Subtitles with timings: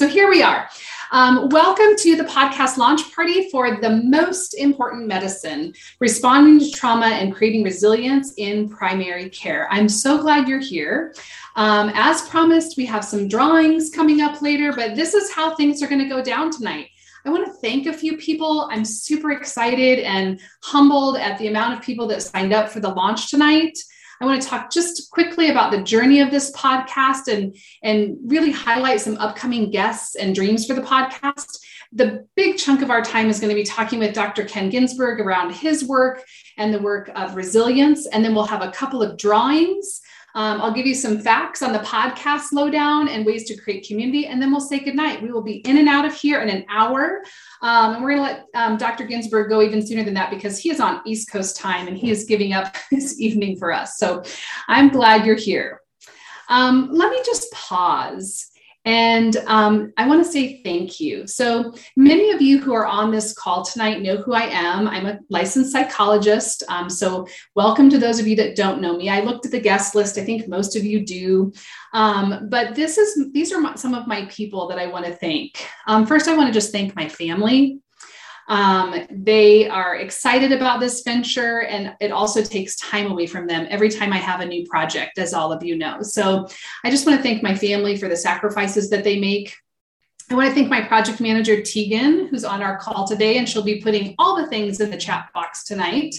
[0.00, 0.66] So here we are.
[1.12, 7.04] Um, welcome to the podcast launch party for the most important medicine responding to trauma
[7.04, 9.68] and creating resilience in primary care.
[9.70, 11.14] I'm so glad you're here.
[11.54, 15.82] Um, as promised, we have some drawings coming up later, but this is how things
[15.82, 16.88] are going to go down tonight.
[17.26, 18.70] I want to thank a few people.
[18.72, 22.88] I'm super excited and humbled at the amount of people that signed up for the
[22.88, 23.76] launch tonight.
[24.20, 28.50] I want to talk just quickly about the journey of this podcast and, and really
[28.50, 31.58] highlight some upcoming guests and dreams for the podcast.
[31.92, 34.44] The big chunk of our time is going to be talking with Dr.
[34.44, 36.24] Ken Ginsburg around his work
[36.58, 38.06] and the work of resilience.
[38.06, 40.02] And then we'll have a couple of drawings
[40.34, 44.26] um, I'll give you some facts on the podcast lowdown and ways to create community,
[44.26, 45.22] and then we'll say goodnight.
[45.22, 47.22] We will be in and out of here in an hour.
[47.62, 49.04] Um, and we're going to let um, Dr.
[49.04, 52.10] Ginsburg go even sooner than that because he is on East Coast time and he
[52.10, 53.98] is giving up his evening for us.
[53.98, 54.22] So
[54.68, 55.80] I'm glad you're here.
[56.48, 58.49] Um, let me just pause
[58.86, 61.26] and um, I want to say thank you.
[61.26, 64.88] So, many of you who are on this call tonight know who I am.
[64.88, 66.62] I'm a licensed psychologist.
[66.68, 69.10] Um, so, welcome to those of you that don't know me.
[69.10, 70.16] I looked at the guest list.
[70.16, 71.52] I think most of you do.
[71.92, 75.62] Um, but this is these are some of my people that I want to thank.
[75.86, 77.80] Um, first, I want to just thank my family.
[78.50, 83.66] Um, they are excited about this venture, and it also takes time away from them
[83.70, 86.02] every time I have a new project, as all of you know.
[86.02, 86.48] So
[86.84, 89.54] I just want to thank my family for the sacrifices that they make.
[90.30, 93.62] I want to thank my project manager, Tegan, who's on our call today, and she'll
[93.62, 96.16] be putting all the things in the chat box tonight.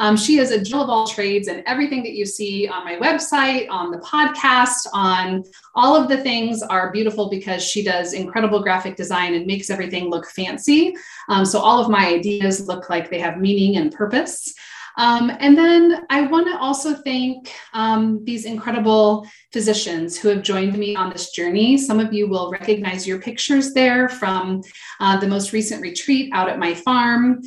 [0.00, 2.96] Um, she is a jill of all trades, and everything that you see on my
[2.96, 8.62] website, on the podcast, on all of the things are beautiful because she does incredible
[8.62, 10.94] graphic design and makes everything look fancy.
[11.28, 14.54] Um, so all of my ideas look like they have meaning and purpose.
[14.96, 20.76] Um, and then I want to also thank um, these incredible physicians who have joined
[20.76, 21.78] me on this journey.
[21.78, 24.62] Some of you will recognize your pictures there from
[24.98, 27.40] uh, the most recent retreat out at my farm.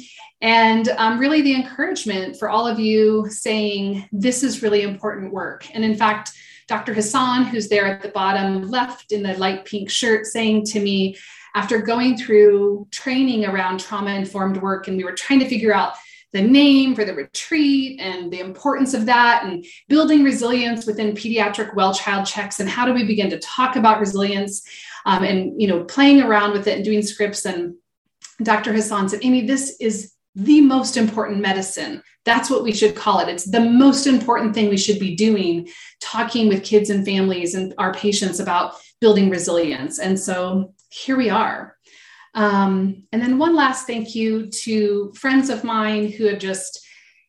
[0.43, 5.65] And um, really, the encouragement for all of you saying this is really important work.
[5.73, 6.33] And in fact,
[6.67, 6.93] Dr.
[6.93, 11.15] Hassan, who's there at the bottom left in the light pink shirt, saying to me,
[11.55, 15.93] after going through training around trauma informed work, and we were trying to figure out
[16.33, 21.73] the name for the retreat and the importance of that and building resilience within pediatric
[21.75, 24.67] well child checks and how do we begin to talk about resilience
[25.05, 27.75] um, and you know playing around with it and doing scripts and
[28.41, 32.01] dr hassan said amy this is the most important medicine.
[32.25, 33.29] That's what we should call it.
[33.29, 37.73] It's the most important thing we should be doing, talking with kids and families and
[37.77, 39.99] our patients about building resilience.
[39.99, 41.75] And so here we are.
[42.33, 46.83] Um, and then one last thank you to friends of mine who have just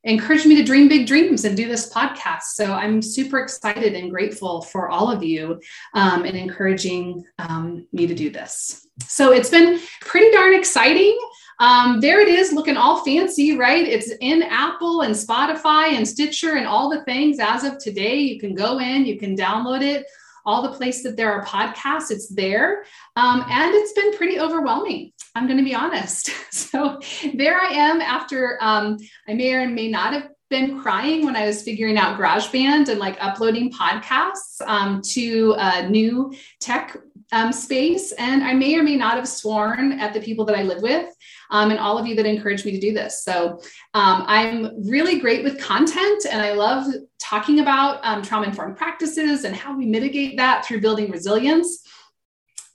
[0.04, 2.43] encouraged me to dream big dreams and do this podcast.
[2.54, 5.60] So I'm super excited and grateful for all of you
[5.94, 8.87] um, and encouraging um, me to do this.
[9.06, 11.19] So it's been pretty darn exciting.
[11.59, 13.87] Um, there it is looking all fancy, right?
[13.87, 18.16] It's in Apple and Spotify and Stitcher and all the things as of today.
[18.16, 20.06] You can go in, you can download it.
[20.47, 22.84] All the place that there are podcasts, it's there.
[23.16, 25.12] Um, and it's been pretty overwhelming.
[25.34, 26.31] I'm going to be honest.
[26.75, 26.98] So
[27.34, 28.98] there I am after um,
[29.28, 32.99] I may or may not have been crying when I was figuring out GarageBand and
[32.99, 36.97] like uploading podcasts um, to a new tech
[37.32, 38.12] um, space.
[38.12, 41.12] And I may or may not have sworn at the people that I live with
[41.50, 43.25] um, and all of you that encouraged me to do this.
[43.25, 43.60] So
[43.94, 49.44] um, I'm really great with content and I love talking about um, trauma informed practices
[49.44, 51.82] and how we mitigate that through building resilience.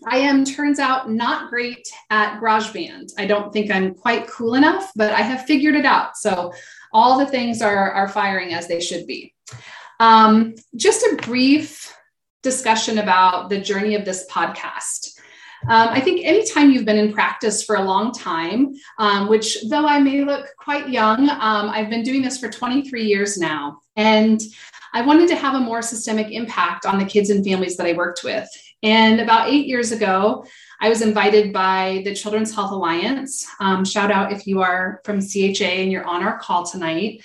[0.08, 3.12] I am, turns out, not great at GarageBand.
[3.18, 6.16] I don't think I'm quite cool enough, but I have figured it out.
[6.16, 6.54] So
[6.94, 9.34] all the things are, are firing as they should be.
[10.00, 11.96] Um, just a brief
[12.42, 15.20] discussion about the journey of this podcast.
[15.68, 19.86] Um, I think anytime you've been in practice for a long time, um, which though
[19.86, 23.82] I may look quite young, um, I've been doing this for 23 years now.
[23.98, 24.42] And
[24.94, 27.94] I wanted to have a more systemic impact on the kids and families that I
[27.94, 28.48] worked with.
[28.82, 30.46] And about eight years ago,
[30.82, 33.46] I was invited by the Children's Health Alliance.
[33.60, 37.22] Um, shout out if you are from CHA and you're on our call tonight.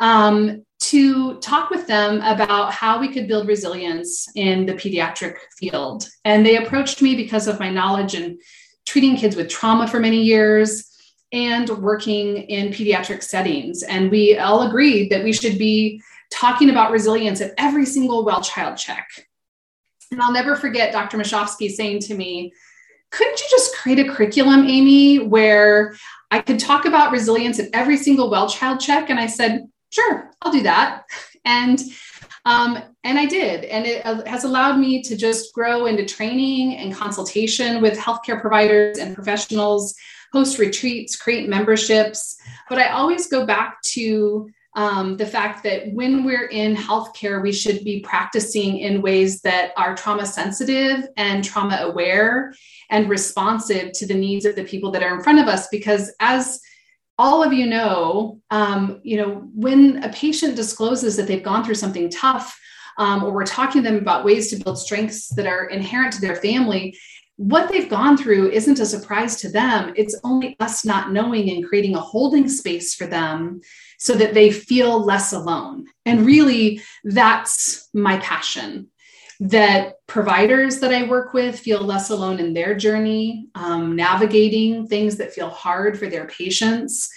[0.00, 6.08] Um, to talk with them about how we could build resilience in the pediatric field.
[6.24, 8.38] And they approached me because of my knowledge in
[8.84, 10.92] treating kids with trauma for many years
[11.32, 13.82] and working in pediatric settings.
[13.84, 18.42] And we all agreed that we should be talking about resilience at every single well
[18.42, 19.08] child check.
[20.10, 21.18] And I'll never forget Dr.
[21.18, 22.52] Mashofsky saying to me,
[23.10, 25.96] couldn't you just create a curriculum, Amy, where
[26.30, 29.10] I could talk about resilience at every single well child check?
[29.10, 31.04] And I said, sure, I'll do that.
[31.44, 31.80] And
[32.46, 33.64] Um, and I did.
[33.64, 38.40] And it uh, has allowed me to just grow into training and consultation with healthcare
[38.40, 39.94] providers and professionals,
[40.32, 42.36] host retreats, create memberships.
[42.68, 47.50] But I always go back to um, the fact that when we're in healthcare, we
[47.50, 52.52] should be practicing in ways that are trauma sensitive and trauma aware
[52.90, 55.66] and responsive to the needs of the people that are in front of us.
[55.68, 56.60] Because as
[57.18, 61.74] all of you know, um, you know, when a patient discloses that they've gone through
[61.74, 62.60] something tough,
[62.98, 66.20] um, or we're talking to them about ways to build strengths that are inherent to
[66.20, 66.94] their family,
[67.36, 69.94] what they've gone through isn't a surprise to them.
[69.96, 73.62] It's only us not knowing and creating a holding space for them
[73.98, 75.86] so that they feel less alone.
[76.04, 78.88] And really, that's my passion
[79.40, 85.16] that providers that I work with feel less alone in their journey, um, navigating things
[85.16, 87.10] that feel hard for their patients,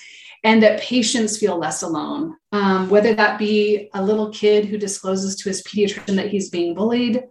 [0.43, 2.35] and that patients feel less alone.
[2.51, 6.73] Um, whether that be a little kid who discloses to his pediatrician that he's being
[6.73, 7.23] bullied,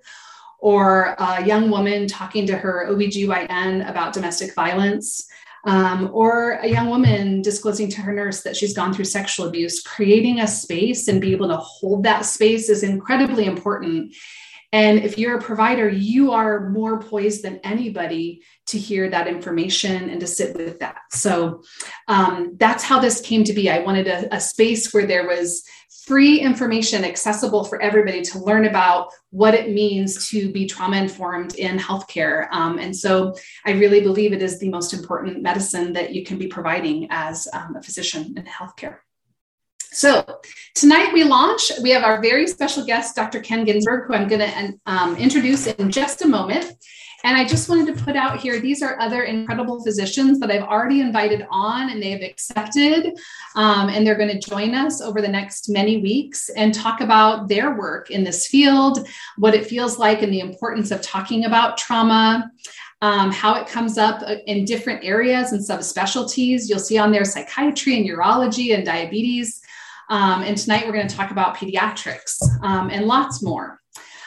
[0.59, 5.29] or a young woman talking to her OBGYN about domestic violence,
[5.64, 9.81] um, or a young woman disclosing to her nurse that she's gone through sexual abuse,
[9.82, 14.14] creating a space and be able to hold that space is incredibly important.
[14.73, 20.11] And if you're a provider, you are more poised than anybody to hear that information
[20.11, 20.99] and to sit with that.
[21.11, 21.62] So
[22.06, 23.70] um, that's how this came to be.
[23.70, 25.65] I wanted a, a space where there was
[26.06, 31.55] free information accessible for everybody to learn about what it means to be trauma informed
[31.56, 32.49] in healthcare.
[32.50, 33.35] Um, and so
[33.65, 37.49] I really believe it is the most important medicine that you can be providing as
[37.53, 38.99] um, a physician in healthcare.
[39.93, 40.40] So
[40.75, 43.40] tonight we launch, we have our very special guest, Dr.
[43.40, 46.75] Ken Ginsburg, who I'm going to um, introduce in just a moment.
[47.25, 50.62] And I just wanted to put out here, these are other incredible physicians that I've
[50.62, 53.19] already invited on and they have accepted.
[53.56, 57.49] Um, and they're going to join us over the next many weeks and talk about
[57.49, 61.76] their work in this field, what it feels like, and the importance of talking about
[61.76, 62.50] trauma.
[63.00, 66.69] Um, how it comes up uh, in different areas and subspecialties.
[66.69, 69.62] You'll see on there psychiatry and urology and diabetes.
[70.10, 73.78] Um, and tonight we're going to talk about pediatrics um, and lots more.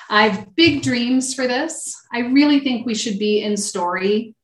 [0.10, 1.96] I have big dreams for this.
[2.14, 4.36] I really think we should be in story.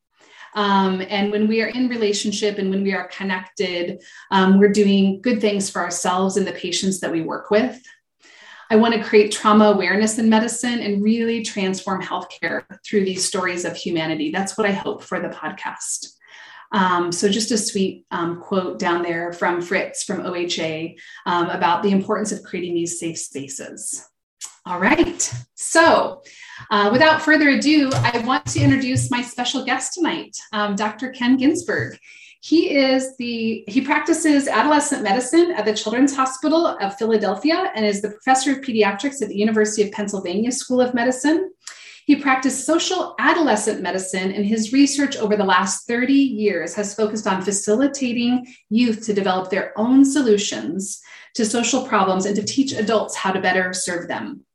[0.55, 4.01] Um, and when we are in relationship and when we are connected,
[4.31, 7.79] um, we're doing good things for ourselves and the patients that we work with.
[8.69, 13.63] I want to create trauma awareness in medicine and really transform healthcare through these stories
[13.63, 14.31] of humanity.
[14.31, 16.16] That's what I hope for the podcast.
[16.71, 21.83] Um, so, just a sweet um, quote down there from Fritz from OHA um, about
[21.83, 24.07] the importance of creating these safe spaces.
[24.65, 25.33] All right.
[25.55, 26.21] So,
[26.69, 31.09] uh, without further ado, I want to introduce my special guest tonight, um, Dr.
[31.11, 31.97] Ken Ginsburg.
[32.41, 38.01] He is the he practices adolescent medicine at the Children's Hospital of Philadelphia and is
[38.01, 41.51] the professor of pediatrics at the University of Pennsylvania School of Medicine.
[42.07, 47.27] He practiced social adolescent medicine, and his research over the last 30 years has focused
[47.27, 51.01] on facilitating youth to develop their own solutions
[51.33, 54.45] to social problems and to teach adults how to better serve them.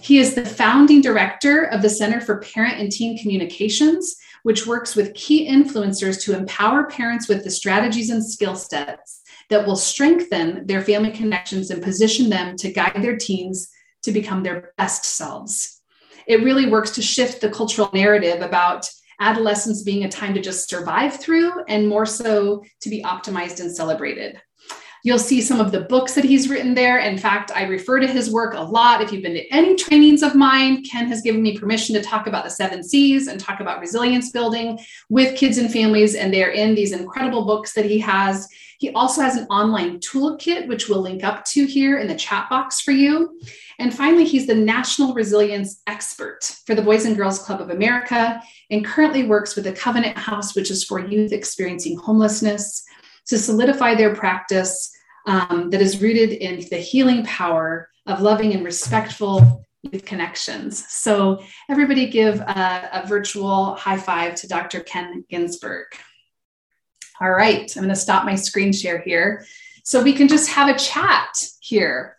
[0.00, 4.96] He is the founding director of the Center for Parent and Teen Communications, which works
[4.96, 9.20] with key influencers to empower parents with the strategies and skill sets
[9.50, 13.68] that will strengthen their family connections and position them to guide their teens
[14.04, 15.73] to become their best selves
[16.26, 18.88] it really works to shift the cultural narrative about
[19.20, 23.74] adolescence being a time to just survive through and more so to be optimized and
[23.74, 24.40] celebrated.
[25.04, 26.98] You'll see some of the books that he's written there.
[26.98, 29.02] In fact, I refer to his work a lot.
[29.02, 32.26] If you've been to any trainings of mine, Ken has given me permission to talk
[32.26, 34.78] about the seven C's and talk about resilience building
[35.10, 36.14] with kids and families.
[36.14, 38.48] And they're in these incredible books that he has.
[38.84, 42.50] He also has an online toolkit, which we'll link up to here in the chat
[42.50, 43.40] box for you.
[43.78, 48.42] And finally, he's the national resilience expert for the Boys and Girls Club of America
[48.70, 52.84] and currently works with the Covenant House, which is for youth experiencing homelessness,
[53.28, 54.94] to solidify their practice
[55.26, 60.84] um, that is rooted in the healing power of loving and respectful youth connections.
[60.92, 64.80] So, everybody give a, a virtual high five to Dr.
[64.80, 65.86] Ken Ginsburg.
[67.20, 69.46] All right, I'm going to stop my screen share here
[69.84, 72.16] so we can just have a chat here.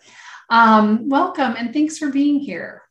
[0.49, 2.81] Um, welcome and thanks for being here.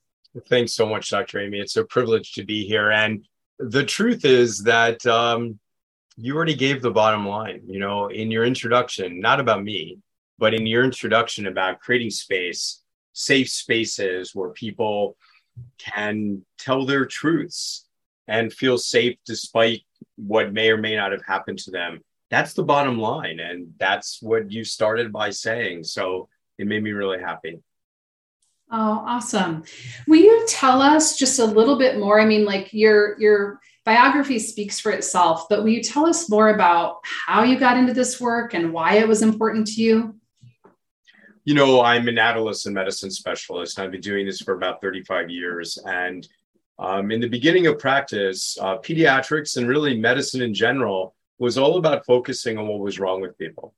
[0.51, 1.41] Thanks so much, Dr.
[1.41, 1.61] Amy.
[1.61, 2.91] It's a privilege to be here.
[2.91, 3.25] And
[3.59, 5.59] the truth is that um,
[6.19, 9.99] you already gave the bottom line, you know, in your introduction, not about me,
[10.39, 12.83] but in your introduction about creating space,
[13.15, 15.17] safe spaces where people
[15.79, 17.87] can tell their truths
[18.29, 19.85] and feel safe despite
[20.17, 22.01] what may or may not have happened to them.
[22.31, 23.41] That's the bottom line.
[23.41, 25.85] And that's what you started by saying.
[25.85, 27.61] So it made me really happy.
[28.71, 29.65] Oh, awesome.
[30.09, 32.21] Will you tell us just a little bit more?
[32.21, 36.49] I mean, like your your biography speaks for itself, but will you tell us more
[36.49, 40.17] about how you got into this work and why it was important to you?
[41.45, 43.79] You know, I'm an adolescent medicine specialist.
[43.79, 45.79] I've been doing this for about 35 years.
[45.85, 46.27] And
[46.78, 51.76] um, in the beginning of practice, uh, pediatrics and really medicine in general was all
[51.76, 53.75] about focusing on what was wrong with people.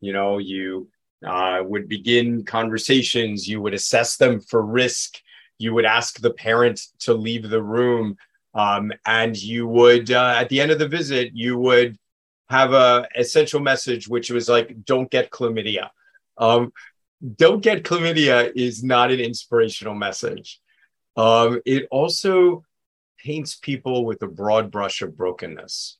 [0.00, 0.88] You know, you
[1.26, 5.18] uh, would begin conversations, you would assess them for risk,
[5.58, 8.16] you would ask the parent to leave the room,
[8.54, 11.98] um, and you would, uh, at the end of the visit, you would
[12.48, 15.90] have a essential message, which was like, "Don't get chlamydia."
[16.38, 16.72] Um,
[17.36, 20.60] don't get chlamydia is not an inspirational message.
[21.18, 22.64] Um, it also
[23.18, 25.98] paints people with a broad brush of brokenness.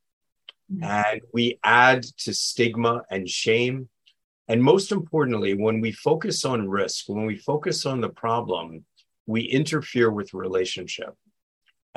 [0.72, 0.84] Mm-hmm.
[0.84, 3.88] And we add to stigma and shame.
[4.46, 8.84] And most importantly, when we focus on risk, when we focus on the problem,
[9.26, 11.14] we interfere with relationship.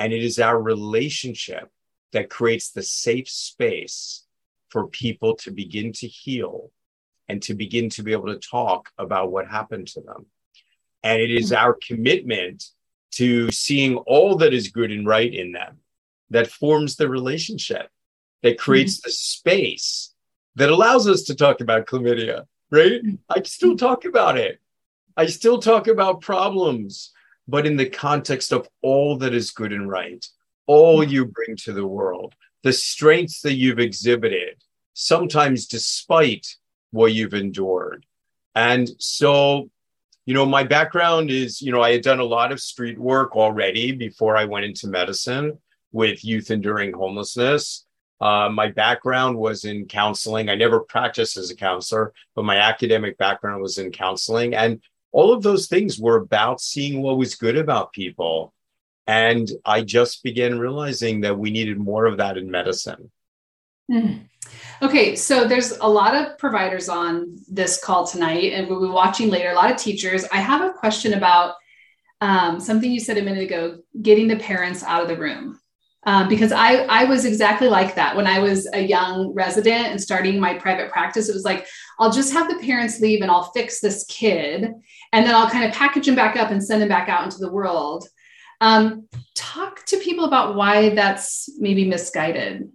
[0.00, 1.70] And it is our relationship
[2.12, 4.24] that creates the safe space
[4.68, 6.72] for people to begin to heal
[7.28, 10.26] and to begin to be able to talk about what happened to them.
[11.04, 12.64] And it is our commitment
[13.12, 15.78] to seeing all that is good and right in them
[16.30, 17.88] that forms the relationship,
[18.42, 19.08] that creates mm-hmm.
[19.08, 20.14] the space
[20.56, 23.00] that allows us to talk about chlamydia, right?
[23.28, 24.60] I still talk about it.
[25.16, 27.12] I still talk about problems,
[27.46, 30.24] but in the context of all that is good and right,
[30.66, 34.62] all you bring to the world, the strengths that you've exhibited,
[34.94, 36.56] sometimes despite
[36.92, 38.06] what you've endured.
[38.54, 39.70] And so,
[40.24, 43.34] you know, my background is, you know, I had done a lot of street work
[43.36, 45.58] already before I went into medicine
[45.90, 47.84] with youth enduring homelessness.
[48.20, 50.48] Uh, my background was in counseling.
[50.48, 54.54] I never practiced as a counselor, but my academic background was in counseling.
[54.54, 58.54] And all of those things were about seeing what was good about people.
[59.08, 63.10] And I just began realizing that we needed more of that in medicine.
[63.90, 64.28] Mm.
[64.82, 69.30] Okay, so there's a lot of providers on this call tonight, and we'll be watching
[69.30, 70.24] later, a lot of teachers.
[70.32, 71.54] I have a question about
[72.20, 75.60] um, something you said a minute ago getting the parents out of the room.
[76.04, 80.02] Um, because I, I was exactly like that when I was a young resident and
[80.02, 81.28] starting my private practice.
[81.28, 81.68] It was like,
[82.00, 84.64] I'll just have the parents leave and I'll fix this kid.
[85.12, 87.38] And then I'll kind of package them back up and send them back out into
[87.38, 88.08] the world.
[88.60, 89.06] Um,
[89.36, 92.68] talk to people about why that's maybe misguided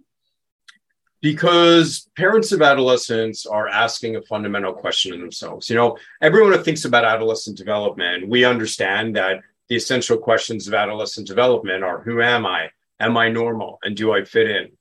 [1.20, 5.68] because parents of adolescents are asking a fundamental question in themselves.
[5.68, 10.74] You know, everyone who thinks about adolescent development, we understand that the essential questions of
[10.74, 12.70] adolescent development are who am I?
[13.00, 13.78] Am I normal?
[13.82, 14.72] And do I fit in?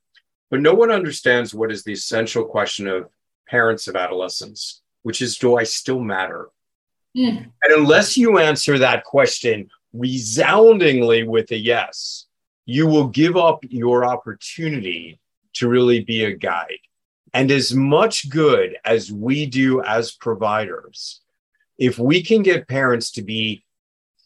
[0.49, 3.09] But no one understands what is the essential question of
[3.49, 6.49] parents of adolescents, which is do I still matter?
[7.15, 7.51] Mm.
[7.63, 12.25] And unless you answer that question resoundingly with a yes,
[12.65, 15.19] you will give up your opportunity
[15.57, 16.79] to really be a guide.
[17.33, 21.21] And as much good as we do as providers,
[21.77, 23.63] if we can get parents to be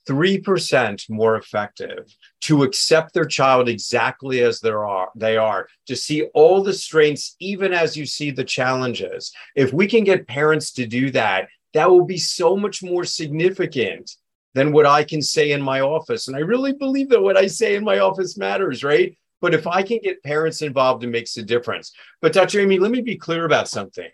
[0.07, 6.23] 3% more effective, to accept their child exactly as they are, they are, to see
[6.33, 9.31] all the strengths, even as you see the challenges.
[9.55, 14.11] If we can get parents to do that, that will be so much more significant
[14.53, 16.27] than what I can say in my office.
[16.27, 19.17] And I really believe that what I say in my office matters, right?
[19.41, 21.91] But if I can get parents involved, it makes a difference.
[22.21, 22.61] But Dr.
[22.61, 24.09] Amy, let me be clear about something.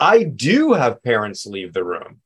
[0.00, 2.20] I do have parents leave the room.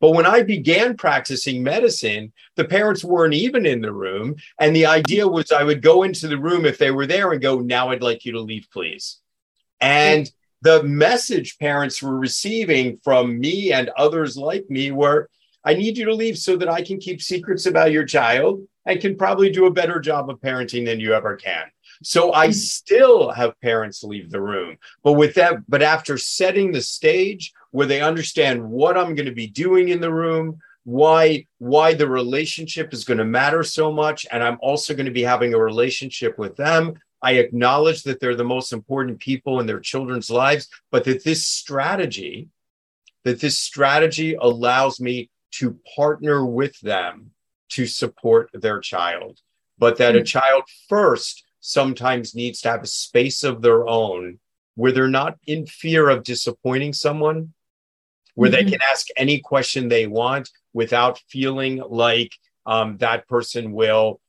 [0.00, 4.36] But when I began practicing medicine, the parents weren't even in the room.
[4.60, 7.42] And the idea was I would go into the room if they were there and
[7.42, 9.18] go, Now I'd like you to leave, please.
[9.80, 10.30] And
[10.62, 15.28] the message parents were receiving from me and others like me were,
[15.64, 19.00] I need you to leave so that I can keep secrets about your child and
[19.00, 21.64] can probably do a better job of parenting than you ever can.
[22.02, 22.52] So I hmm.
[22.52, 27.86] still have parents leave the room, but with that, but after setting the stage where
[27.86, 32.94] they understand what I'm going to be doing in the room, why why the relationship
[32.94, 36.38] is going to matter so much and I'm also going to be having a relationship
[36.38, 36.94] with them.
[37.20, 41.46] I acknowledge that they're the most important people in their children's lives, but that this
[41.46, 42.48] strategy
[43.24, 47.32] that this strategy allows me to partner with them
[47.70, 49.40] to support their child,
[49.78, 50.18] but that mm-hmm.
[50.18, 50.24] a hmm.
[50.24, 54.38] child first sometimes needs to have a space of their own
[54.74, 57.52] where they're not in fear of disappointing someone,
[58.34, 58.64] where mm-hmm.
[58.64, 62.32] they can ask any question they want without feeling like
[62.64, 64.20] um, that person will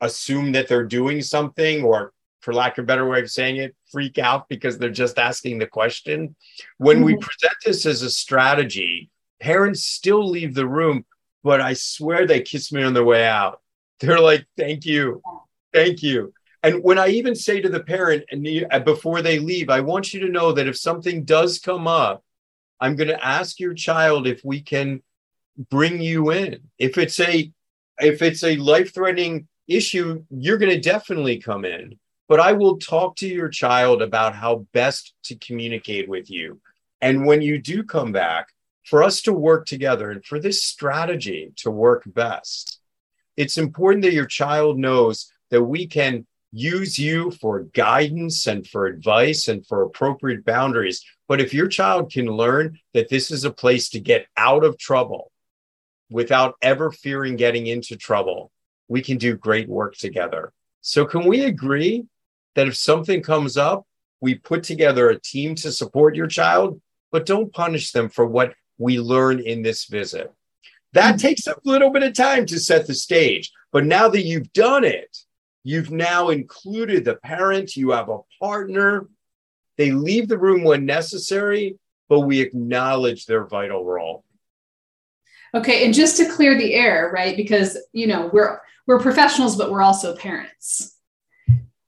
[0.00, 3.74] assume that they're doing something or for lack of a better way of saying it,
[3.90, 6.36] freak out because they're just asking the question.
[6.78, 7.04] When mm-hmm.
[7.06, 11.04] we present this as a strategy, parents still leave the room,
[11.42, 13.60] but I swear they kiss me on their way out.
[13.98, 15.22] They're like, thank you.
[15.72, 16.32] Thank you.
[16.66, 20.12] And when I even say to the parent and uh, before they leave, I want
[20.12, 22.24] you to know that if something does come up,
[22.80, 25.00] I'm going to ask your child if we can
[25.70, 26.58] bring you in.
[26.76, 27.52] If it's a
[28.00, 32.00] if it's a life-threatening issue, you're going to definitely come in.
[32.28, 36.60] But I will talk to your child about how best to communicate with you.
[37.00, 38.48] And when you do come back,
[38.82, 42.80] for us to work together and for this strategy to work best,
[43.36, 48.86] it's important that your child knows that we can use you for guidance and for
[48.86, 51.04] advice and for appropriate boundaries.
[51.28, 54.78] But if your child can learn that this is a place to get out of
[54.78, 55.30] trouble
[56.10, 58.50] without ever fearing getting into trouble,
[58.88, 60.52] we can do great work together.
[60.80, 62.06] So, can we agree
[62.54, 63.86] that if something comes up,
[64.20, 66.80] we put together a team to support your child,
[67.12, 70.32] but don't punish them for what we learn in this visit?
[70.92, 71.18] That mm-hmm.
[71.18, 73.52] takes a little bit of time to set the stage.
[73.72, 75.18] But now that you've done it,
[75.66, 79.08] you've now included the parent, you have a partner.
[79.76, 81.76] They leave the room when necessary,
[82.08, 84.24] but we acknowledge their vital role.
[85.52, 87.36] Okay, and just to clear the air, right?
[87.36, 90.94] Because you know we're we're professionals, but we're also parents.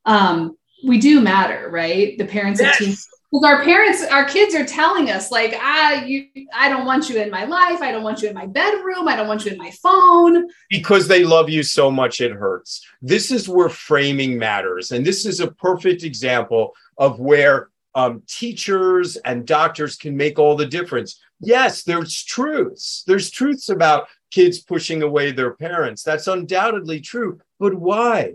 [0.04, 2.18] Um, we do matter, right?
[2.18, 2.80] The parents yes.
[2.80, 6.86] of teens because our parents our kids are telling us like i you i don't
[6.86, 7.80] want you in my life.
[7.82, 9.08] I don't want you in my bedroom.
[9.08, 10.48] I don't want you in my phone.
[10.70, 12.86] Because they love you so much it hurts.
[13.02, 19.16] This is where framing matters and this is a perfect example of where um, teachers
[19.16, 21.20] and doctors can make all the difference.
[21.40, 23.04] Yes there's truths.
[23.06, 26.02] There's truths about kids pushing away their parents.
[26.02, 27.40] That's undoubtedly true.
[27.58, 28.34] But why?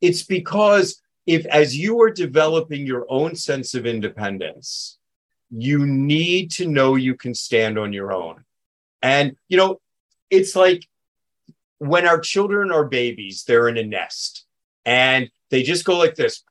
[0.00, 4.98] It's because if as you are developing your own sense of independence,
[5.50, 8.44] you need to know you can stand on your own.
[9.02, 9.80] And, you know,
[10.30, 10.88] it's like
[11.78, 14.46] when our children are babies, they're in a nest
[14.84, 16.42] and they just go like this.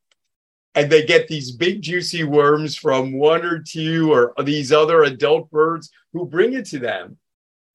[0.74, 5.50] And they get these big, juicy worms from one or two or these other adult
[5.52, 7.18] birds who bring it to them.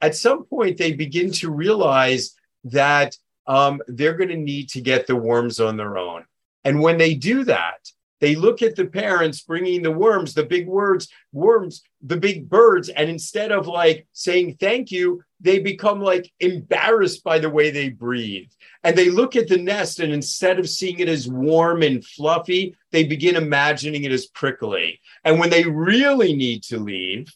[0.01, 5.07] At some point, they begin to realize that um, they're going to need to get
[5.07, 6.25] the worms on their own.
[6.67, 7.79] And when they do that,
[8.21, 12.89] they look at the parents bringing the worms, the big words, worms, the big birds,
[12.89, 17.91] and instead of like saying thank you, they become like embarrassed by the way they
[17.91, 18.51] breathe.
[18.83, 22.75] And they look at the nest, and instead of seeing it as warm and fluffy,
[22.91, 25.01] they begin imagining it as prickly.
[25.23, 27.33] And when they really need to leave,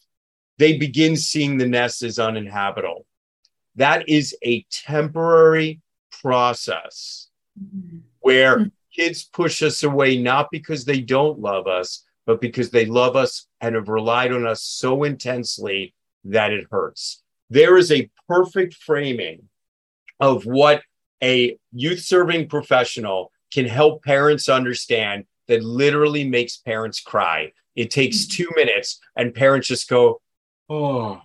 [0.59, 3.07] they begin seeing the nest as uninhabitable.
[3.77, 5.83] That is a temporary
[6.21, 7.99] process mm-hmm.
[8.19, 12.87] where mm-hmm kids push us away not because they don't love us, but because they
[12.87, 17.23] love us and have relied on us so intensely that it hurts.
[17.49, 19.49] There is a perfect framing
[20.21, 20.83] of what
[21.23, 27.53] a youth serving professional can help parents understand that literally makes parents cry.
[27.75, 28.43] It takes mm-hmm.
[28.43, 30.21] two minutes and parents just go,
[30.69, 31.21] oh.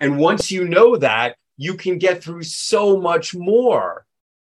[0.00, 4.04] And once you know that, you can get through so much more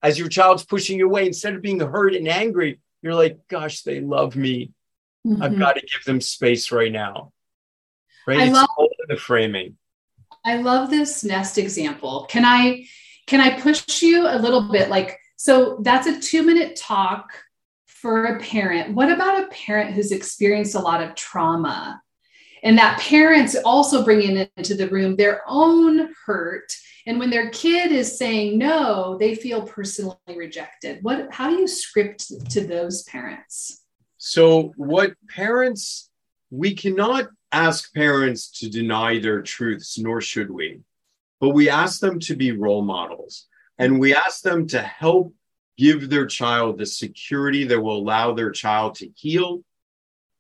[0.03, 3.83] as your child's pushing you away, instead of being hurt and angry, you're like, gosh,
[3.83, 4.73] they love me.
[5.27, 5.43] Mm-hmm.
[5.43, 7.33] I've got to give them space right now.
[8.27, 8.39] Right?
[8.39, 9.77] I it's love, all the framing.
[10.45, 12.27] I love this nest example.
[12.29, 12.87] Can I
[13.27, 14.89] can I push you a little bit?
[14.89, 17.31] Like, so that's a two minute talk
[17.87, 18.95] for a parent.
[18.95, 22.03] What about a parent who's experienced a lot of trauma?
[22.63, 26.73] And that parents also bringing into the room their own hurt
[27.07, 30.99] and when their kid is saying no, they feel personally rejected.
[31.03, 33.85] What how do you script to those parents?
[34.19, 36.11] So what parents
[36.51, 40.81] we cannot ask parents to deny their truths nor should we.
[41.41, 43.47] But we ask them to be role models
[43.79, 45.35] and we ask them to help
[45.79, 49.65] give their child the security that will allow their child to heal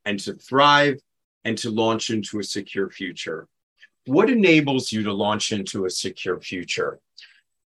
[0.04, 1.00] and to thrive
[1.44, 3.48] and to launch into a secure future.
[4.06, 7.00] What enables you to launch into a secure future?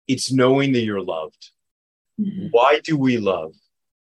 [0.07, 1.51] It's knowing that you're loved.
[2.21, 2.49] Mm-hmm.
[2.51, 3.55] Why do we love?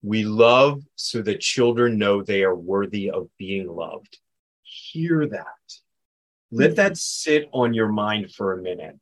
[0.03, 4.19] We love so that children know they are worthy of being loved.
[4.63, 5.47] Hear that.
[6.53, 8.99] Let that sit on your mind for a minute.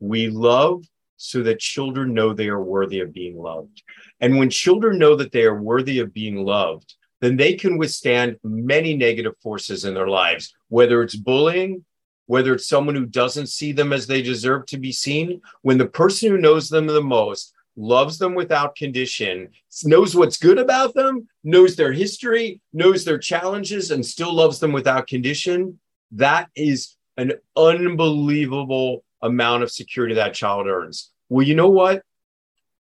[0.00, 0.84] We love
[1.16, 3.82] so that children know they are worthy of being loved.
[4.20, 8.38] And when children know that they are worthy of being loved, then they can withstand
[8.42, 11.84] many negative forces in their lives, whether it's bullying,
[12.26, 15.86] whether it's someone who doesn't see them as they deserve to be seen, when the
[15.86, 19.48] person who knows them the most loves them without condition,
[19.84, 24.72] knows what's good about them, knows their history, knows their challenges, and still loves them
[24.72, 25.78] without condition,
[26.12, 31.10] that is an unbelievable amount of security that child earns.
[31.28, 32.02] Well, you know what?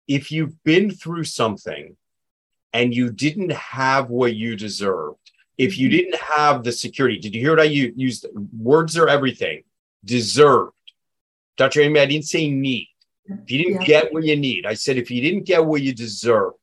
[0.07, 1.95] If you've been through something
[2.73, 5.17] and you didn't have what you deserved,
[5.57, 8.25] if you didn't have the security, did you hear what I used?
[8.57, 9.63] Words are everything.
[10.03, 10.73] Deserved.
[11.57, 11.81] Dr.
[11.81, 12.87] Amy, I didn't say need.
[13.25, 13.87] If you didn't yeah.
[13.87, 16.57] get what you need, I said if you didn't get what you deserved,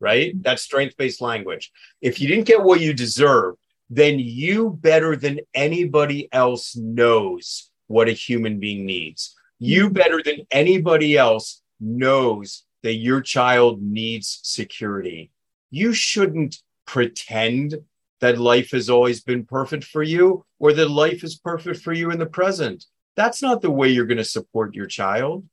[0.00, 0.32] right?
[0.32, 0.42] Mm-hmm.
[0.42, 1.70] That's strength based language.
[2.00, 8.08] If you didn't get what you deserved, then you better than anybody else knows what
[8.08, 9.36] a human being needs.
[9.58, 9.94] You mm-hmm.
[9.94, 15.30] better than anybody else knows that your child needs security.
[15.70, 16.56] You shouldn't
[16.86, 17.76] pretend
[18.20, 22.10] that life has always been perfect for you or that life is perfect for you
[22.10, 22.84] in the present.
[23.16, 25.46] That's not the way you're going to support your child.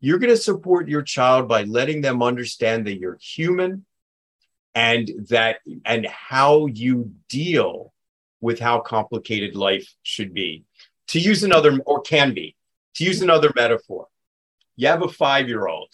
[0.00, 3.84] You're going to support your child by letting them understand that you're human
[4.74, 7.92] and that and how you deal
[8.40, 10.64] with how complicated life should be.
[11.08, 12.56] To use another or can be.
[12.96, 14.08] To use another metaphor.
[14.76, 15.88] You have a 5-year-old.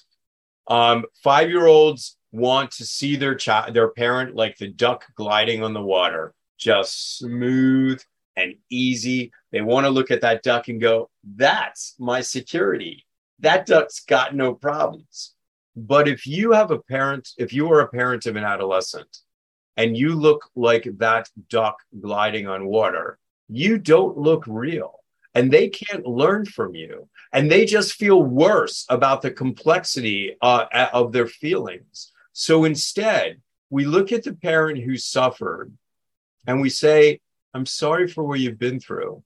[0.69, 5.83] Um, 5-year-olds want to see their child their parent like the duck gliding on the
[5.83, 8.01] water, just smooth
[8.37, 9.33] and easy.
[9.53, 13.07] They want to look at that duck and go, "That's my security."
[13.41, 15.35] that duck's got no problems.
[15.77, 19.19] But if you have a parent, if you are a parent of an adolescent
[19.77, 24.95] and you look like that duck gliding on water, you don't look real
[25.35, 27.09] and they can't learn from you.
[27.33, 32.13] And they just feel worse about the complexity uh, of their feelings.
[32.41, 35.77] So instead, we look at the parent who suffered
[36.47, 37.19] and we say,
[37.53, 39.25] I'm sorry for what you've been through,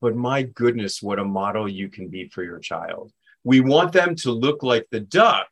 [0.00, 3.12] but my goodness, what a model you can be for your child.
[3.44, 5.48] We want them to look like the duck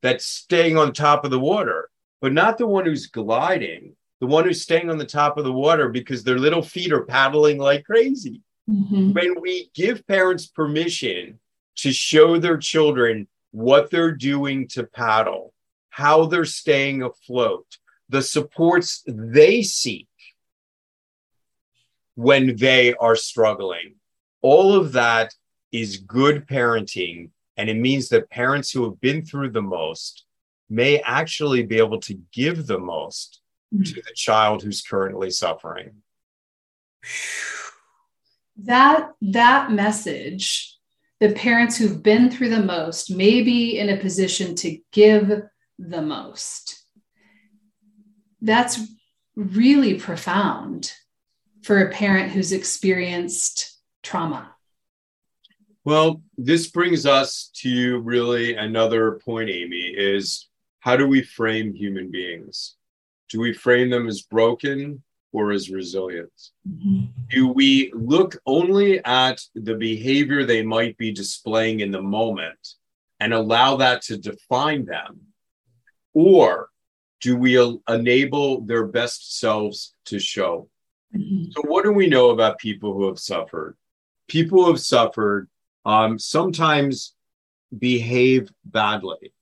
[0.00, 4.44] that's staying on top of the water, but not the one who's gliding, the one
[4.44, 7.84] who's staying on the top of the water because their little feet are paddling like
[7.84, 8.40] crazy.
[8.70, 9.14] Mm-hmm.
[9.14, 11.40] When we give parents permission
[11.78, 15.52] to show their children what they're doing to paddle,
[15.98, 17.66] how they're staying afloat,
[18.08, 20.06] the supports they seek
[22.14, 23.96] when they are struggling,
[24.40, 25.34] all of that
[25.72, 27.30] is good parenting.
[27.56, 30.24] And it means that parents who have been through the most
[30.70, 33.40] may actually be able to give the most
[33.74, 33.82] mm-hmm.
[33.82, 35.90] to the child who's currently suffering.
[38.56, 40.78] That that message,
[41.18, 45.42] the parents who've been through the most may be in a position to give
[45.78, 46.84] the most.
[48.40, 48.80] That's
[49.36, 50.92] really profound
[51.62, 54.54] for a parent who's experienced trauma.
[55.84, 60.48] Well, this brings us to really another point, Amy, is
[60.80, 62.76] how do we frame human beings?
[63.30, 66.32] Do we frame them as broken or as resilient?
[66.68, 67.06] Mm-hmm.
[67.30, 72.74] Do we look only at the behavior they might be displaying in the moment
[73.20, 75.20] and allow that to define them?
[76.18, 76.68] Or
[77.20, 77.56] do we
[77.88, 80.68] enable their best selves to show?
[81.16, 81.52] Mm-hmm.
[81.52, 83.76] So, what do we know about people who have suffered?
[84.26, 85.48] People who have suffered
[85.84, 87.14] um, sometimes
[87.78, 89.32] behave badly.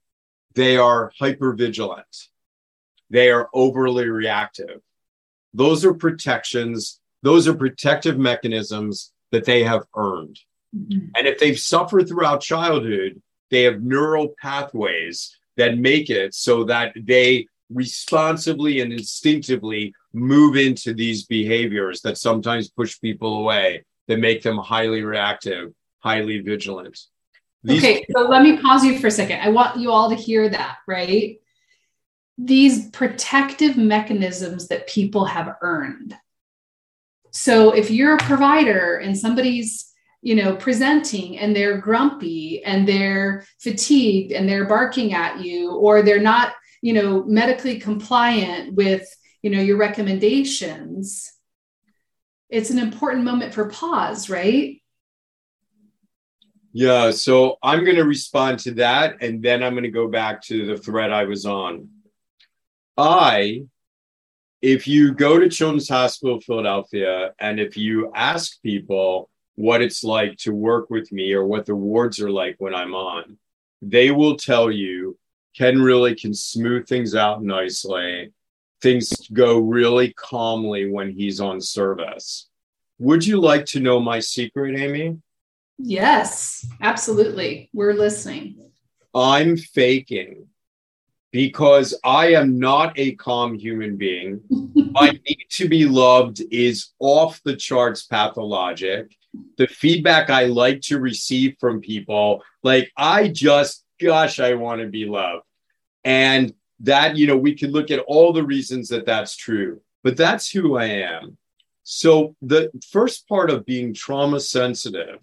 [0.54, 2.28] They are hyper vigilant.
[3.08, 4.82] They are overly reactive.
[5.54, 10.38] Those are protections, those are protective mechanisms that they have earned.
[10.76, 11.06] Mm-hmm.
[11.16, 16.92] And if they've suffered throughout childhood, they have neural pathways that make it so that
[16.96, 24.42] they responsibly and instinctively move into these behaviors that sometimes push people away, that make
[24.42, 26.98] them highly reactive, highly vigilant.
[27.64, 29.40] These okay, so let me pause you for a second.
[29.40, 31.38] I want you all to hear that, right?
[32.38, 36.16] These protective mechanisms that people have earned.
[37.32, 43.44] So if you're a provider and somebody's you know presenting and they're grumpy and they're
[43.58, 49.06] fatigued and they're barking at you or they're not you know medically compliant with
[49.42, 51.32] you know your recommendations
[52.48, 54.80] it's an important moment for pause right
[56.78, 60.42] yeah, so I'm going to respond to that and then I'm going to go back
[60.42, 61.88] to the thread I was on.
[62.98, 63.62] I,
[64.60, 70.36] if you go to Children's Hospital Philadelphia and if you ask people what it's like
[70.38, 73.38] to work with me or what the wards are like when I'm on,
[73.82, 75.18] they will tell you
[75.56, 78.32] Ken really can smooth things out nicely.
[78.82, 82.48] Things go really calmly when he's on service.
[82.98, 85.18] Would you like to know my secret, Amy?
[85.78, 87.70] Yes, absolutely.
[87.72, 88.70] We're listening.
[89.14, 90.46] I'm faking
[91.32, 94.40] because I am not a calm human being.
[94.50, 99.14] My need to be loved is off the charts pathologic.
[99.56, 102.42] The feedback I like to receive from people.
[102.62, 105.44] Like, I just, gosh, I want to be loved.
[106.04, 110.16] And that, you know, we can look at all the reasons that that's true, but
[110.16, 111.36] that's who I am.
[111.82, 115.20] So, the first part of being trauma sensitive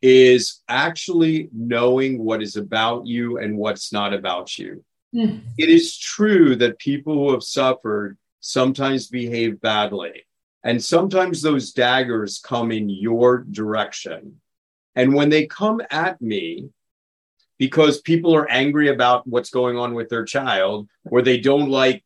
[0.00, 4.84] is actually knowing what is about you and what's not about you.
[5.14, 5.40] Mm.
[5.56, 10.24] It is true that people who have suffered sometimes behave badly.
[10.64, 14.40] And sometimes those daggers come in your direction.
[14.94, 16.70] And when they come at me,
[17.58, 22.04] because people are angry about what's going on with their child, or they don't like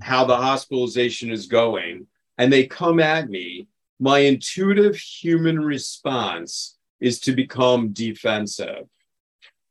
[0.00, 2.06] how the hospitalization is going,
[2.38, 3.68] and they come at me,
[3.98, 8.86] my intuitive human response is to become defensive.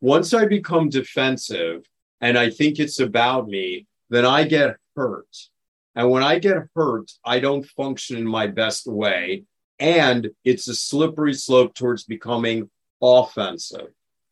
[0.01, 1.85] Once I become defensive
[2.21, 5.27] and I think it's about me, then I get hurt.
[5.95, 9.43] And when I get hurt, I don't function in my best way.
[9.79, 12.69] And it's a slippery slope towards becoming
[13.01, 13.89] offensive.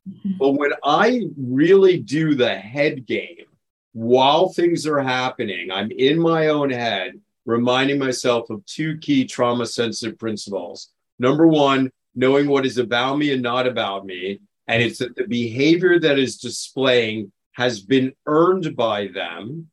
[0.10, 0.38] Mm-hmm.
[0.38, 3.46] But when I really do the head game
[3.94, 7.14] while things are happening, I'm in my own head,
[7.46, 10.90] reminding myself of two key trauma sensitive principles.
[11.20, 14.40] Number one, knowing what is about me and not about me.
[14.68, 19.70] And it's that the behavior that is displaying has been earned by them.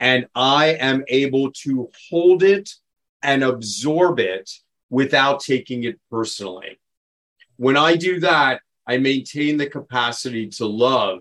[0.00, 2.70] And I am able to hold it
[3.22, 4.50] and absorb it
[4.90, 6.78] without taking it personally.
[7.56, 11.20] When I do that, I maintain the capacity to love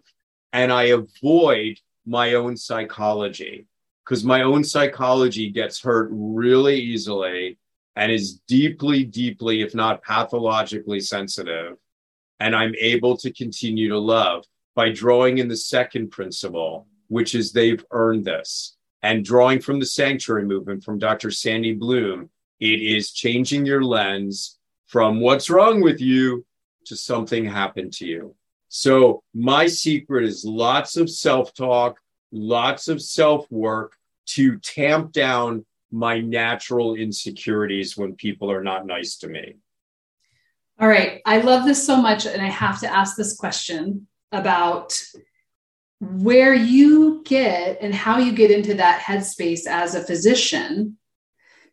[0.54, 3.68] and I avoid my own psychology
[4.06, 7.58] because my own psychology gets hurt really easily
[7.98, 11.76] and is deeply, deeply, if not pathologically sensitive.
[12.40, 17.52] And I'm able to continue to love by drawing in the second principle, which is
[17.52, 18.76] they've earned this.
[19.04, 21.32] And drawing from the sanctuary movement from Dr.
[21.32, 26.46] Sandy Bloom, it is changing your lens from what's wrong with you
[26.86, 28.36] to something happened to you.
[28.70, 32.00] So, my secret is lots of self talk,
[32.32, 33.96] lots of self work
[34.28, 39.56] to tamp down my natural insecurities when people are not nice to me.
[40.80, 41.22] All right.
[41.26, 42.26] I love this so much.
[42.26, 45.00] And I have to ask this question about
[46.00, 50.98] where you get and how you get into that headspace as a physician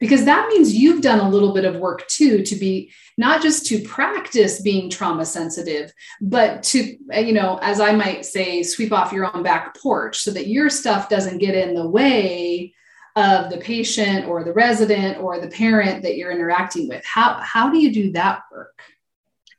[0.01, 3.67] because that means you've done a little bit of work too to be not just
[3.67, 8.93] to practice being trauma sensitive but to uh, you know as i might say sweep
[8.93, 12.73] off your own back porch so that your stuff doesn't get in the way
[13.17, 17.05] of the patient or the resident or the parent that you're interacting with.
[17.05, 18.81] How how do you do that work?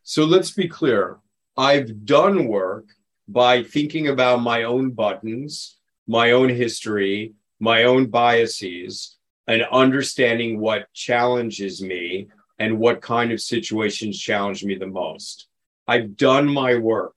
[0.03, 1.17] So let's be clear.
[1.57, 2.89] I've done work
[3.27, 10.91] by thinking about my own buttons my own history my own biases and understanding what
[10.93, 12.27] challenges me
[12.59, 15.47] and what kind of situations challenge me the most
[15.87, 17.15] i've done my work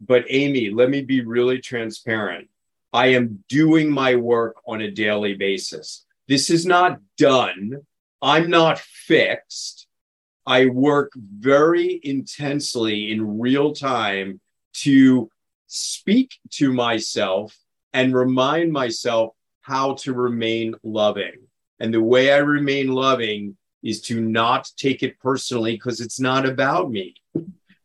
[0.00, 2.48] but amy let me be really transparent
[2.92, 6.04] I am doing my work on a daily basis.
[6.26, 7.82] This is not done.
[8.20, 9.86] I'm not fixed.
[10.46, 14.40] I work very intensely in real time
[14.72, 15.30] to
[15.72, 17.56] speak to myself
[17.92, 21.46] and remind myself how to remain loving.
[21.78, 26.46] And the way I remain loving is to not take it personally because it's not
[26.46, 27.14] about me.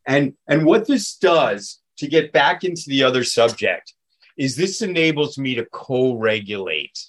[0.06, 3.94] And and what this does to get back into the other subject
[4.38, 7.00] is this enables me to co-regulate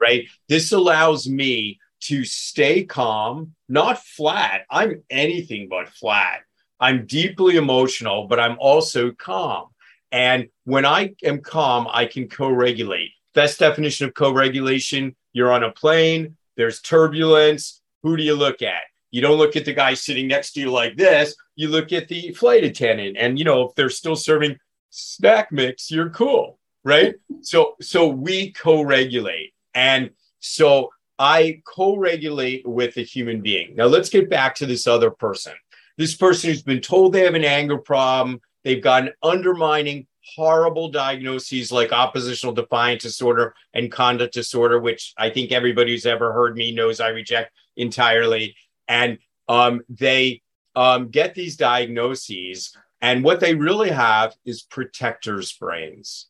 [0.00, 6.40] right this allows me to stay calm not flat i'm anything but flat
[6.80, 9.68] i'm deeply emotional but i'm also calm
[10.12, 15.70] and when i am calm i can co-regulate best definition of co-regulation you're on a
[15.70, 20.28] plane there's turbulence who do you look at you don't look at the guy sitting
[20.28, 23.74] next to you like this you look at the flight attendant and you know if
[23.74, 24.56] they're still serving
[24.90, 27.14] snack mix, you're cool, right?
[27.42, 29.52] so so we co-regulate.
[29.74, 33.76] And so I co-regulate with a human being.
[33.76, 35.54] Now let's get back to this other person.
[35.96, 40.90] This person who's been told they have an anger problem, they've got an undermining horrible
[40.90, 46.56] diagnoses like oppositional defiant disorder and conduct disorder, which I think everybody who's ever heard
[46.56, 48.56] me knows I reject entirely.
[48.86, 49.18] And
[49.48, 50.42] um, they
[50.76, 56.26] um, get these diagnoses and what they really have is protectors' brains.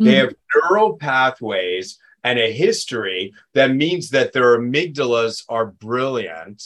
[0.00, 0.04] Mm-hmm.
[0.04, 6.62] They have neural pathways and a history that means that their amygdalas are brilliant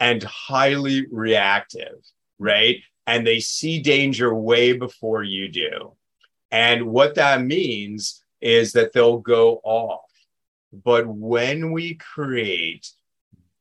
[0.00, 1.98] and highly reactive,
[2.38, 2.76] right?
[3.08, 5.94] And they see danger way before you do.
[6.50, 10.10] And what that means is that they'll go off.
[10.72, 12.86] But when we create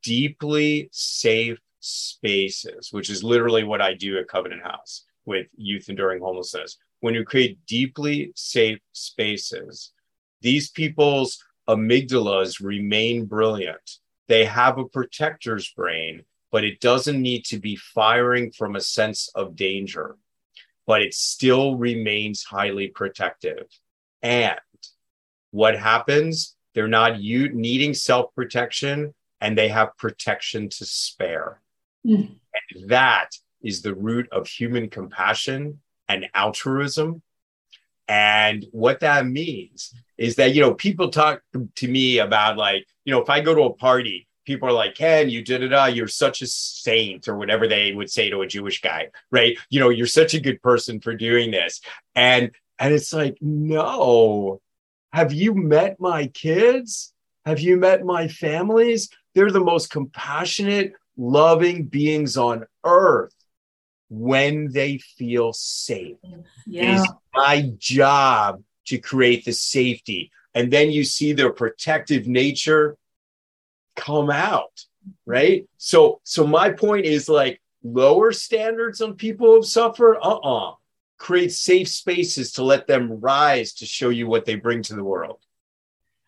[0.03, 6.21] deeply safe spaces, which is literally what I do at Covenant House with youth enduring
[6.21, 6.77] homelessness.
[7.01, 9.91] When you create deeply safe spaces,
[10.41, 13.97] these people's amygdalas remain brilliant.
[14.27, 16.23] They have a protector's brain,
[16.57, 20.15] but it doesn't need to be firing from a sense of danger,
[20.87, 23.67] but it still remains highly protective.
[24.23, 24.57] And
[25.51, 26.55] what happens?
[26.73, 31.61] They're not u- needing self protection and they have protection to spare.
[32.03, 32.39] Mm.
[32.71, 33.29] And that
[33.61, 37.21] is the root of human compassion and altruism.
[38.07, 41.43] And what that means is that, you know, people talk
[41.75, 44.95] to me about like, you know, if I go to a party, people are like,
[44.95, 48.41] Ken, you did it, uh, you're such a saint, or whatever they would say to
[48.41, 49.57] a Jewish guy, right?
[49.69, 51.81] You know, you're such a good person for doing this.
[52.15, 54.61] And and it's like, no,
[55.11, 57.13] have you met my kids?
[57.45, 59.09] Have you met my families?
[59.35, 63.35] They're the most compassionate, loving beings on earth
[64.09, 66.17] when they feel safe.
[66.65, 66.83] Yeah.
[66.83, 70.31] It is my job to create the safety.
[70.53, 72.97] And then you see their protective nature
[73.97, 74.79] come out,
[75.25, 75.67] right?
[75.77, 80.17] So, so my point is like lower standards on people who suffer.
[80.21, 80.75] Uh-uh.
[81.17, 85.03] Create safe spaces to let them rise to show you what they bring to the
[85.03, 85.39] world.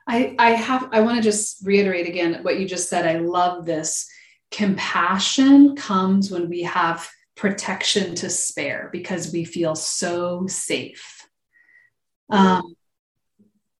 [0.08, 3.06] I, I have I want to just reiterate again what you just said.
[3.06, 4.10] I love this.
[4.50, 11.28] Compassion comes when we have protection to spare because we feel so safe.
[12.32, 12.76] Um,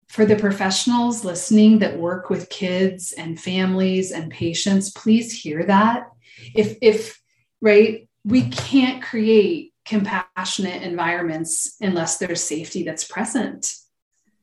[0.10, 6.08] for the professionals listening that work with kids and families and patients, please hear that.
[6.56, 7.22] If if
[7.62, 13.72] right, we can't create compassionate environments unless there's safety that's present.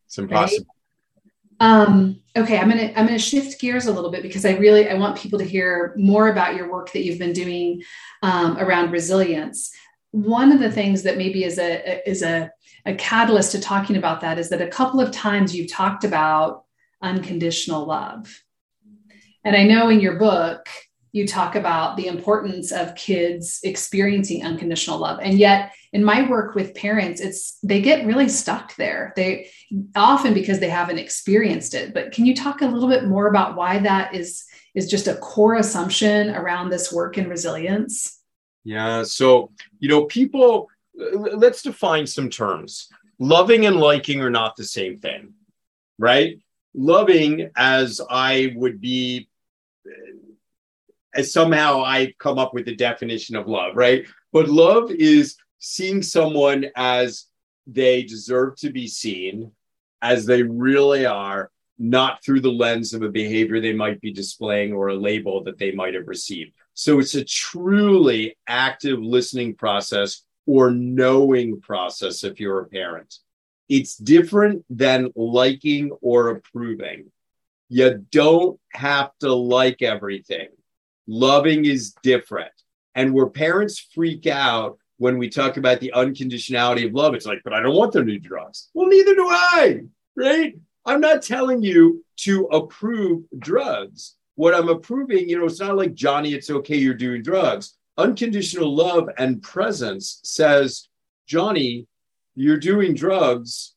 [0.07, 0.67] It's impossible.
[0.67, 0.73] Right?
[1.59, 4.95] Um, okay, I'm gonna I'm gonna shift gears a little bit because I really I
[4.95, 7.83] want people to hear more about your work that you've been doing
[8.23, 9.73] um, around resilience.
[10.13, 12.51] One of the things that maybe is a is a,
[12.85, 16.65] a catalyst to talking about that is that a couple of times you've talked about
[17.03, 18.43] unconditional love,
[19.45, 20.69] and I know in your book
[21.17, 25.19] you talk about the importance of kids experiencing unconditional love.
[25.23, 29.15] And yet in my work with parents it's they get really stuck there.
[29.17, 29.49] They
[29.95, 31.95] often because they haven't experienced it.
[31.95, 35.15] But can you talk a little bit more about why that is is just a
[35.15, 38.16] core assumption around this work in resilience
[38.67, 44.65] yeah so you know people let's define some terms loving and liking are not the
[44.65, 45.33] same thing
[45.99, 46.39] right
[46.75, 49.29] loving as i would be
[49.87, 50.17] eh,
[51.17, 54.07] as somehow I've come up with the definition of love, right?
[54.33, 57.25] But love is seeing someone as
[57.67, 59.53] they deserve to be seen,
[60.03, 64.73] as they really are, not through the lens of a behavior they might be displaying
[64.73, 66.53] or a label that they might have received.
[66.79, 73.15] So it's a truly active listening process or knowing process if you're a parent.
[73.71, 77.11] It's different than liking or approving.
[77.71, 80.49] You don't have to like everything.
[81.07, 82.53] Loving is different.
[82.95, 87.41] And where parents freak out when we talk about the unconditionality of love, it's like,
[87.43, 88.69] but I don't want them to drugs.
[88.75, 89.81] Well, neither do I,
[90.15, 90.59] right?
[90.85, 94.15] I'm not telling you to approve drugs.
[94.37, 97.77] What I'm approving, you know, it's not like Johnny, it's okay, you're doing drugs.
[97.99, 100.89] Unconditional love and presence says,
[101.27, 101.87] Johnny,
[102.35, 103.75] you're doing drugs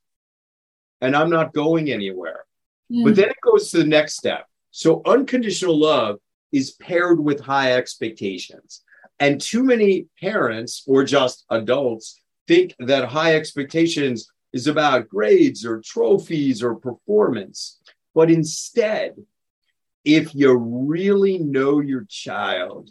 [1.01, 2.43] and I'm not going anywhere.
[2.91, 3.05] Mm.
[3.05, 4.45] But then it goes to the next step.
[4.71, 6.19] So unconditional love
[6.51, 8.83] is paired with high expectations.
[9.19, 15.81] And too many parents or just adults think that high expectations is about grades or
[15.81, 17.79] trophies or performance.
[18.15, 19.15] But instead,
[20.05, 22.89] if you really know your child,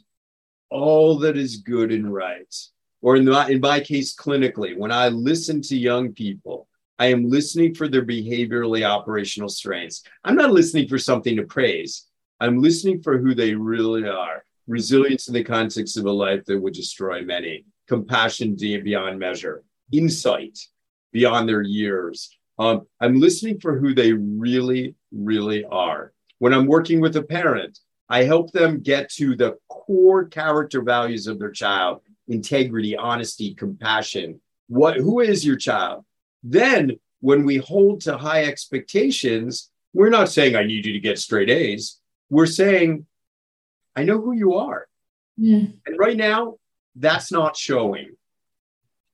[0.71, 2.55] all that is good and right,
[3.01, 7.31] or in my, in my case, clinically, when I listen to young people, I am
[7.31, 10.03] listening for their behaviorally operational strengths.
[10.25, 12.07] I'm not listening for something to praise.
[12.41, 14.45] I'm listening for who they really are.
[14.67, 20.59] Resilience in the context of a life that would destroy many, compassion beyond measure, insight
[21.13, 22.37] beyond their years.
[22.59, 26.13] Um, I'm listening for who they really, really are.
[26.39, 27.79] When I'm working with a parent,
[28.09, 34.39] I help them get to the core character values of their child integrity, honesty, compassion.
[34.69, 36.05] What, who is your child?
[36.43, 41.19] Then, when we hold to high expectations, we're not saying, I need you to get
[41.19, 41.99] straight A's
[42.31, 43.07] we're saying,
[43.97, 44.87] I know who you are.
[45.39, 45.67] Hmm.
[45.87, 46.57] And right now,
[46.97, 48.17] that's not showing.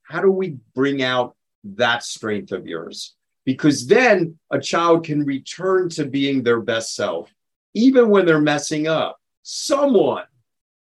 [0.02, 3.14] How do we bring out that strength of yours?
[3.44, 7.32] Because then a child can return to being their best self,
[7.74, 9.18] even when they're messing up.
[9.42, 10.24] Someone,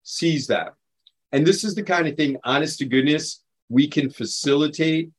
[0.04, 0.74] sees that.
[1.32, 5.12] And this is the kind of thing, honest to goodness, we can facilitate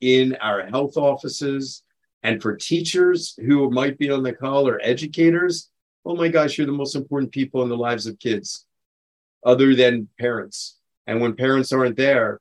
[0.00, 1.82] in our health offices
[2.22, 5.70] and for teachers who might be on the call or educators.
[6.04, 8.66] Oh my gosh, you're the most important people in the lives of kids,
[9.44, 10.78] other than parents.
[11.06, 12.40] And when parents aren't there,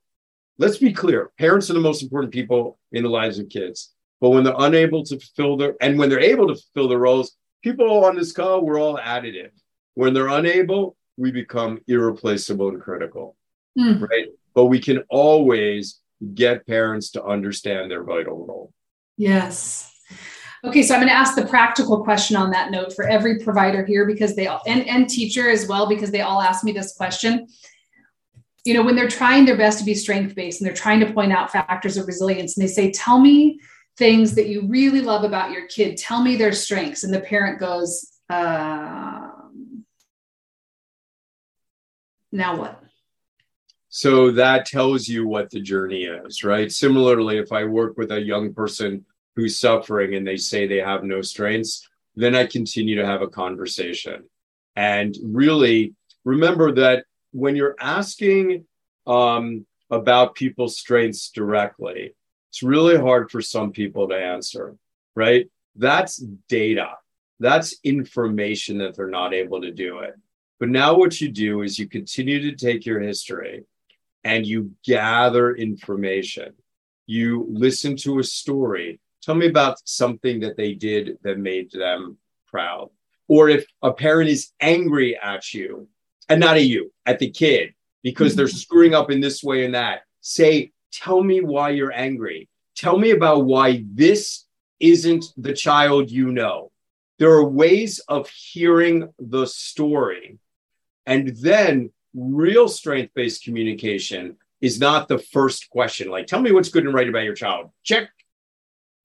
[0.57, 3.93] let's be clear parents are the most important people in the lives of kids.
[4.19, 7.35] But when they're unable to fulfill their, and when they're able to fulfill their roles,
[7.63, 9.51] people on this call, we're all additive.
[9.93, 13.35] When they're unable, we become irreplaceable and critical,
[13.77, 14.01] mm.
[14.01, 14.27] right?
[14.53, 15.99] But we can always
[16.33, 18.73] get parents to understand their vital role.
[19.17, 19.93] Yes.
[20.63, 23.85] Okay, so I'm going to ask the practical question on that note for every provider
[23.85, 26.93] here because they all, and, and teacher as well, because they all ask me this
[26.95, 27.47] question.
[28.65, 31.13] You know, when they're trying their best to be strength based and they're trying to
[31.13, 33.59] point out factors of resilience, and they say, Tell me
[33.97, 37.03] things that you really love about your kid, tell me their strengths.
[37.03, 39.85] And the parent goes, um,
[42.31, 42.83] Now what?
[43.89, 46.71] So that tells you what the journey is, right?
[46.71, 51.03] Similarly, if I work with a young person who's suffering and they say they have
[51.03, 54.25] no strengths, then I continue to have a conversation.
[54.75, 55.95] And really
[56.25, 58.65] remember that when you're asking
[59.07, 62.13] um, about people's strengths directly,
[62.57, 64.75] it's really hard for some people to answer,
[65.15, 65.47] right?
[65.75, 66.17] That's
[66.49, 66.93] data,
[67.39, 70.15] that's information that they're not able to do it.
[70.59, 73.65] But now, what you do is you continue to take your history
[74.23, 76.53] and you gather information.
[77.05, 78.99] You listen to a story.
[79.21, 82.89] Tell me about something that they did that made them proud.
[83.27, 85.89] Or if a parent is angry at you,
[86.27, 88.57] and not at you, at the kid, because they're mm-hmm.
[88.57, 92.49] screwing up in this way and that, say, Tell me why you're angry.
[92.75, 94.45] Tell me about why this
[94.79, 96.71] isn't the child you know.
[97.19, 100.37] There are ways of hearing the story.
[101.05, 106.09] And then real strength based communication is not the first question.
[106.09, 107.71] Like, tell me what's good and right about your child.
[107.83, 108.09] Check.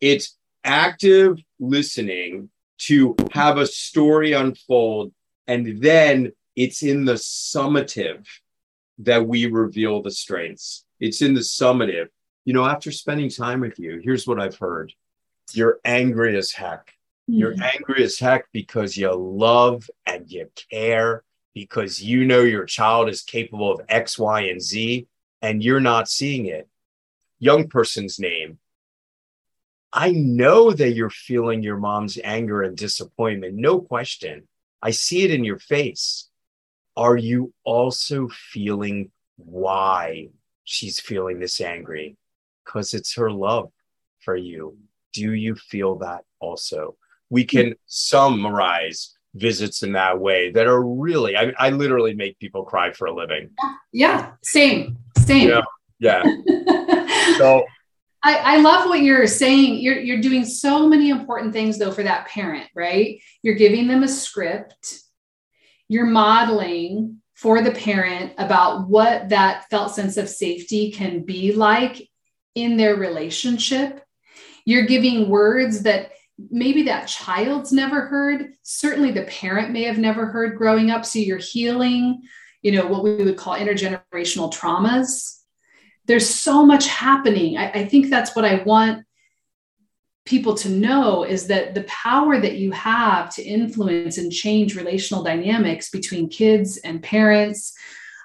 [0.00, 5.12] It's active listening to have a story unfold.
[5.46, 8.26] And then it's in the summative
[8.98, 10.84] that we reveal the strengths.
[11.02, 12.10] It's in the summative.
[12.44, 14.92] You know, after spending time with you, here's what I've heard
[15.52, 16.94] you're angry as heck.
[17.28, 17.40] Mm-hmm.
[17.40, 21.24] You're angry as heck because you love and you care
[21.54, 25.08] because you know your child is capable of X, Y, and Z,
[25.42, 26.68] and you're not seeing it.
[27.40, 28.58] Young person's name.
[29.92, 34.46] I know that you're feeling your mom's anger and disappointment, no question.
[34.80, 36.28] I see it in your face.
[36.96, 40.28] Are you also feeling why
[40.64, 42.16] she's feeling this angry?
[42.64, 43.70] Because it's her love
[44.20, 44.76] for you.
[45.12, 46.96] Do you feel that also?
[47.30, 47.48] We mm.
[47.48, 52.92] can summarize visits in that way that are really I, I literally make people cry
[52.92, 53.50] for a living
[53.92, 55.62] yeah same same yeah,
[55.98, 56.22] yeah.
[57.38, 57.64] so
[58.22, 62.02] I, I love what you're saying you're, you're doing so many important things though for
[62.02, 65.00] that parent right you're giving them a script
[65.88, 72.08] you're modeling for the parent about what that felt sense of safety can be like
[72.54, 74.04] in their relationship.
[74.64, 76.12] You're giving words that
[76.50, 78.52] maybe that child's never heard.
[78.62, 81.04] Certainly the parent may have never heard growing up.
[81.04, 82.22] So you're healing
[82.62, 85.40] you know what we would call intergenerational traumas.
[86.06, 87.58] There's so much happening.
[87.58, 89.04] I, I, think that's what i want
[90.24, 95.24] people to know is that the power that you have to influence and change relational
[95.24, 97.74] dynamics between kids and parents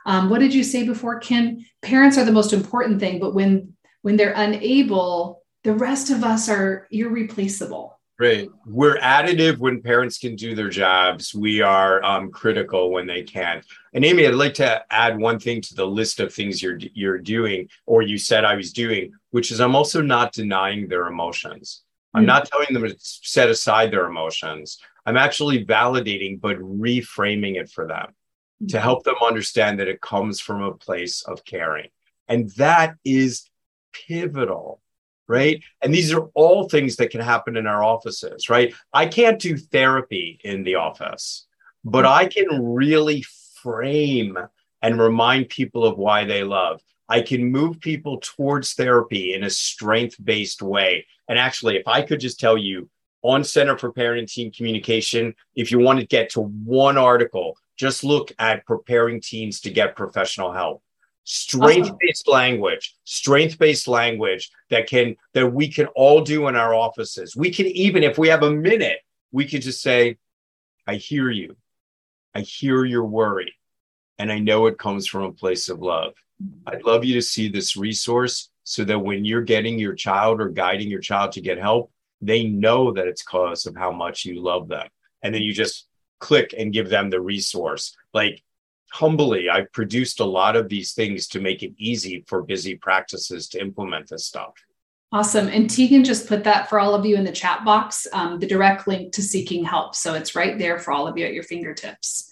[0.05, 3.73] um, what did you say before ken parents are the most important thing but when
[4.03, 8.49] when they're unable the rest of us are irreplaceable Right.
[8.65, 11.35] We're additive when parents can do their jobs.
[11.35, 13.63] We are um, critical when they can't.
[13.93, 17.19] And Amy, I'd like to add one thing to the list of things you're you're
[17.19, 21.83] doing, or you said I was doing, which is I'm also not denying their emotions.
[22.13, 22.27] I'm mm-hmm.
[22.27, 24.79] not telling them to set aside their emotions.
[25.05, 28.67] I'm actually validating, but reframing it for them mm-hmm.
[28.67, 31.89] to help them understand that it comes from a place of caring.
[32.27, 33.49] And that is
[33.93, 34.81] pivotal
[35.27, 35.61] right?
[35.81, 38.73] And these are all things that can happen in our offices, right?
[38.93, 41.45] I can't do therapy in the office,
[41.83, 43.25] but I can really
[43.61, 44.37] frame
[44.81, 46.81] and remind people of why they love.
[47.09, 51.05] I can move people towards therapy in a strength based way.
[51.29, 52.89] And actually, if I could just tell you
[53.21, 57.57] on Center for Parent and Teen Communication, if you want to get to one article,
[57.77, 60.83] just look at preparing teens to get professional help
[61.29, 66.73] strength based language strength based language that can that we can all do in our
[66.73, 68.99] offices we can even if we have a minute
[69.33, 70.17] we can just say
[70.87, 71.57] i hear you
[72.33, 73.53] i hear your worry
[74.17, 76.13] and I know it comes from a place of love.
[76.65, 80.49] I'd love you to see this resource so that when you're getting your child or
[80.49, 84.41] guiding your child to get help, they know that it's cause of how much you
[84.41, 84.87] love them.
[85.23, 85.87] And then you just
[86.19, 87.95] click and give them the resource.
[88.13, 88.43] Like
[88.91, 93.47] humbly, I've produced a lot of these things to make it easy for busy practices
[93.49, 94.53] to implement this stuff.
[95.11, 95.47] Awesome.
[95.47, 98.47] And Tegan just put that for all of you in the chat box, um, the
[98.47, 99.95] direct link to seeking help.
[99.95, 102.29] So it's right there for all of you at your fingertips.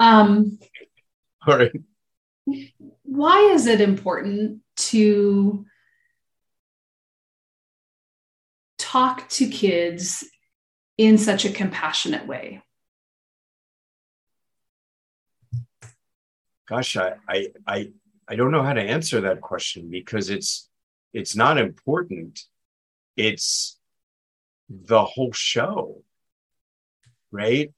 [0.00, 0.58] Um,
[1.46, 1.72] all right.
[3.14, 5.66] Why is it important to
[8.78, 10.24] talk to kids
[10.96, 12.62] in such a compassionate way?
[16.66, 17.90] Gosh, I, I, I,
[18.28, 20.70] I don't know how to answer that question because it's
[21.12, 22.40] it's not important.
[23.18, 23.78] It's
[24.70, 26.02] the whole show,
[27.30, 27.74] right?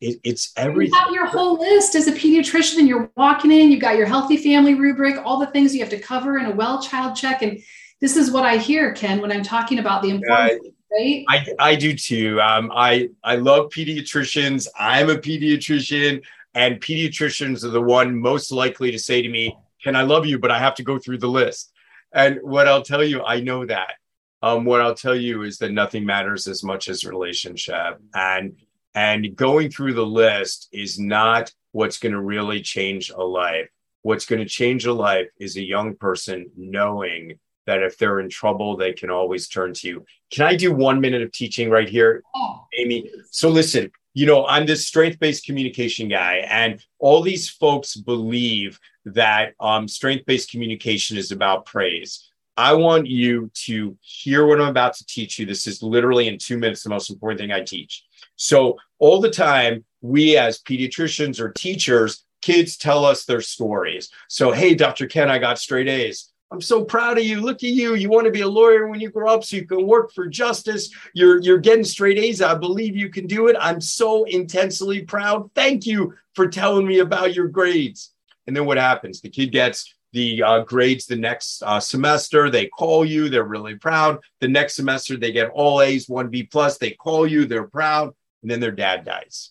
[0.00, 0.92] It, it's everything.
[0.94, 3.70] You have your whole list as a pediatrician, and you're walking in.
[3.70, 6.52] You've got your healthy family rubric, all the things you have to cover in a
[6.52, 7.58] well child check, and
[8.00, 10.60] this is what I hear, Ken, when I'm talking about the importance.
[10.64, 11.24] Uh, right?
[11.28, 12.40] I, I do too.
[12.40, 14.68] Um, I I love pediatricians.
[14.78, 16.22] I'm a pediatrician,
[16.54, 20.38] and pediatricians are the one most likely to say to me, "Ken I love you?"
[20.38, 21.72] But I have to go through the list.
[22.14, 23.94] And what I'll tell you, I know that.
[24.40, 28.54] Um, what I'll tell you is that nothing matters as much as relationship, and
[28.98, 33.70] and going through the list is not what's going to really change a life.
[34.02, 38.28] What's going to change a life is a young person knowing that if they're in
[38.28, 40.04] trouble, they can always turn to you.
[40.32, 42.66] Can I do one minute of teaching right here, oh.
[42.76, 43.08] Amy?
[43.30, 48.80] So listen, you know, I'm this strength based communication guy, and all these folks believe
[49.04, 52.28] that um, strength based communication is about praise.
[52.56, 55.46] I want you to hear what I'm about to teach you.
[55.46, 58.02] This is literally in two minutes the most important thing I teach.
[58.38, 64.10] So, all the time, we as pediatricians or teachers, kids tell us their stories.
[64.28, 65.06] So, hey, Dr.
[65.06, 66.30] Ken, I got straight A's.
[66.50, 67.40] I'm so proud of you.
[67.42, 67.94] Look at you.
[67.94, 70.26] You want to be a lawyer when you grow up so you can work for
[70.26, 70.88] justice.
[71.12, 72.40] You're you're getting straight A's.
[72.40, 73.56] I believe you can do it.
[73.60, 75.50] I'm so intensely proud.
[75.54, 78.12] Thank you for telling me about your grades.
[78.46, 79.20] And then what happens?
[79.20, 82.48] The kid gets the uh, grades the next uh, semester.
[82.48, 83.28] They call you.
[83.28, 84.18] They're really proud.
[84.40, 86.78] The next semester they get all A's, one B plus.
[86.78, 87.44] They call you.
[87.44, 88.14] They're proud.
[88.42, 89.50] And then their dad dies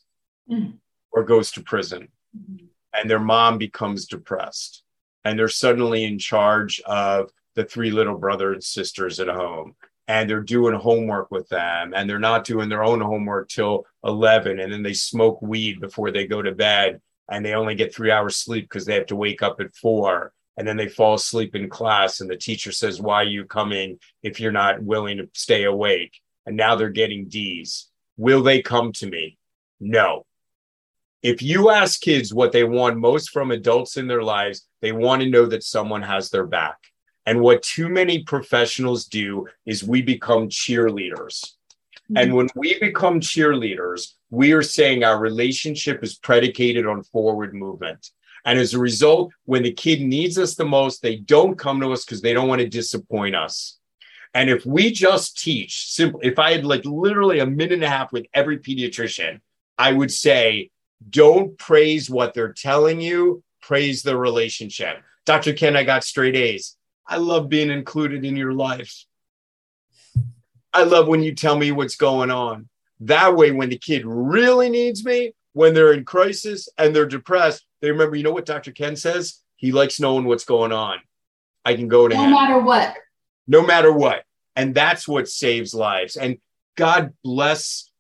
[0.50, 0.74] mm.
[1.12, 2.66] or goes to prison, mm-hmm.
[2.94, 4.84] and their mom becomes depressed
[5.28, 9.76] and they're suddenly in charge of the three little brothers and sisters at home.
[10.08, 14.62] And they're doing homework with them and they're not doing their own homework till 11
[14.62, 18.10] and then they smoke weed before they go to bed and they only get three
[18.10, 20.32] hours sleep because they have to wake up at four.
[20.56, 24.00] And then they fall asleep in class and the teacher says why are you coming
[24.24, 26.22] if you're not willing to stay awake?
[26.46, 29.38] And now they're getting d's will they come to me
[29.80, 30.26] no
[31.24, 35.22] if you ask kids what they want most from adults in their lives, they want
[35.22, 36.78] to know that someone has their back.
[37.26, 41.54] And what too many professionals do is we become cheerleaders.
[42.10, 42.18] Mm-hmm.
[42.18, 48.12] And when we become cheerleaders, we are saying our relationship is predicated on forward movement.
[48.46, 51.92] And as a result, when the kid needs us the most, they don't come to
[51.92, 53.78] us because they don't want to disappoint us.
[54.38, 57.90] And if we just teach simple, if I had like literally a minute and a
[57.90, 59.42] half with every pediatrician,
[59.80, 60.70] I would say
[61.10, 64.98] don't praise what they're telling you, praise the relationship.
[65.26, 65.54] Dr.
[65.54, 66.78] Ken, I got straight A's.
[67.08, 69.06] I love being included in your life.
[70.72, 72.70] I love when you tell me what's going on.
[73.00, 77.66] That way, when the kid really needs me, when they're in crisis and they're depressed,
[77.82, 78.72] they remember, you know what Dr.
[78.72, 79.42] Ken says?
[79.56, 81.00] He likes knowing what's going on.
[81.66, 82.30] I can go to no him.
[82.30, 82.96] No matter what.
[83.48, 84.24] No matter what.
[84.58, 86.18] And that's what saves lives.
[86.18, 86.40] And
[86.76, 87.92] God bless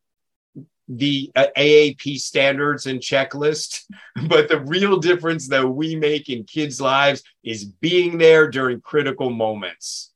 [0.89, 3.83] the uh, AAP standards and checklist,
[4.27, 9.29] but the real difference that we make in kids' lives is being there during critical
[9.29, 10.11] moments.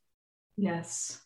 [0.58, 1.20] Yes.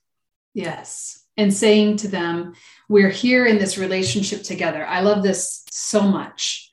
[0.54, 1.24] Yes.
[1.38, 2.54] And saying to them,
[2.90, 4.86] we're here in this relationship together.
[4.86, 6.72] I love this so much.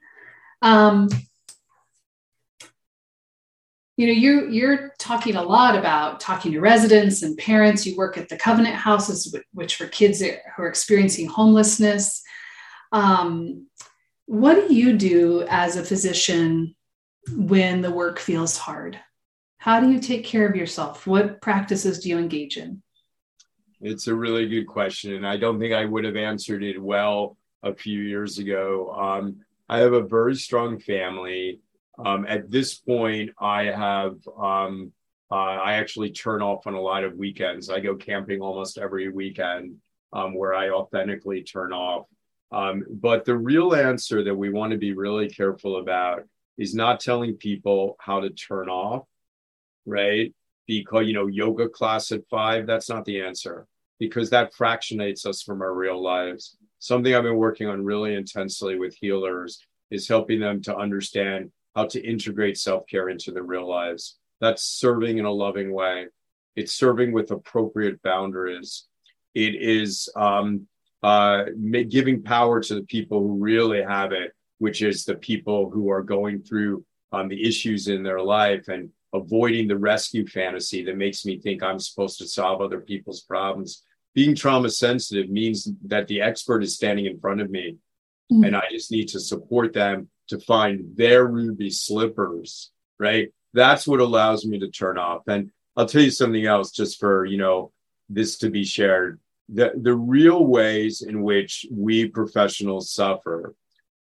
[0.62, 1.09] Um,
[3.97, 8.16] you know you you're talking a lot about talking to residents and parents you work
[8.16, 12.22] at the covenant houses which for kids who are experiencing homelessness
[12.93, 13.66] um,
[14.26, 16.74] what do you do as a physician
[17.30, 18.99] when the work feels hard?
[19.59, 21.07] How do you take care of yourself?
[21.07, 22.82] What practices do you engage in?
[23.80, 25.14] It's a really good question.
[25.14, 28.93] And I don't think I would have answered it well a few years ago.
[28.93, 31.61] Um, I have a very strong family.
[31.99, 34.93] Um, at this point, I have, um,
[35.30, 37.70] uh, I actually turn off on a lot of weekends.
[37.70, 39.76] I go camping almost every weekend
[40.12, 42.07] um, where I authentically turn off.
[42.51, 46.24] Um, but the real answer that we want to be really careful about
[46.59, 49.07] is not telling people how to turn off,
[49.86, 50.34] right?
[50.66, 53.66] Because, you know, yoga class at five, that's not the answer
[54.03, 56.57] because that fractionates us from our real lives.
[56.80, 61.86] Something I've been working on really intensely with healers is helping them to understand how
[61.86, 64.18] to integrate self care into their real lives.
[64.40, 66.06] That's serving in a loving way.
[66.56, 68.86] It's serving with appropriate boundaries.
[69.34, 70.66] It is um,
[71.02, 71.44] uh,
[71.88, 76.02] giving power to the people who really have it, which is the people who are
[76.02, 81.24] going through um, the issues in their life and avoiding the rescue fantasy that makes
[81.24, 83.84] me think I'm supposed to solve other people's problems.
[84.14, 87.76] Being trauma sensitive means that the expert is standing in front of me
[88.32, 88.44] mm-hmm.
[88.44, 93.32] and I just need to support them to find their ruby slippers, right?
[93.54, 95.22] That's what allows me to turn off.
[95.28, 97.72] And I'll tell you something else just for, you know,
[98.08, 99.20] this to be shared.
[99.48, 103.54] The, the real ways in which we professionals suffer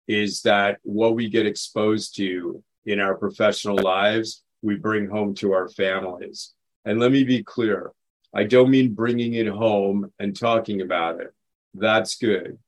[0.06, 5.52] is that what we get exposed to in our professional lives, we bring home to
[5.52, 6.52] our families.
[6.84, 7.92] And let me be clear
[8.32, 11.34] I don't mean bringing it home and talking about it.
[11.74, 12.58] That's good.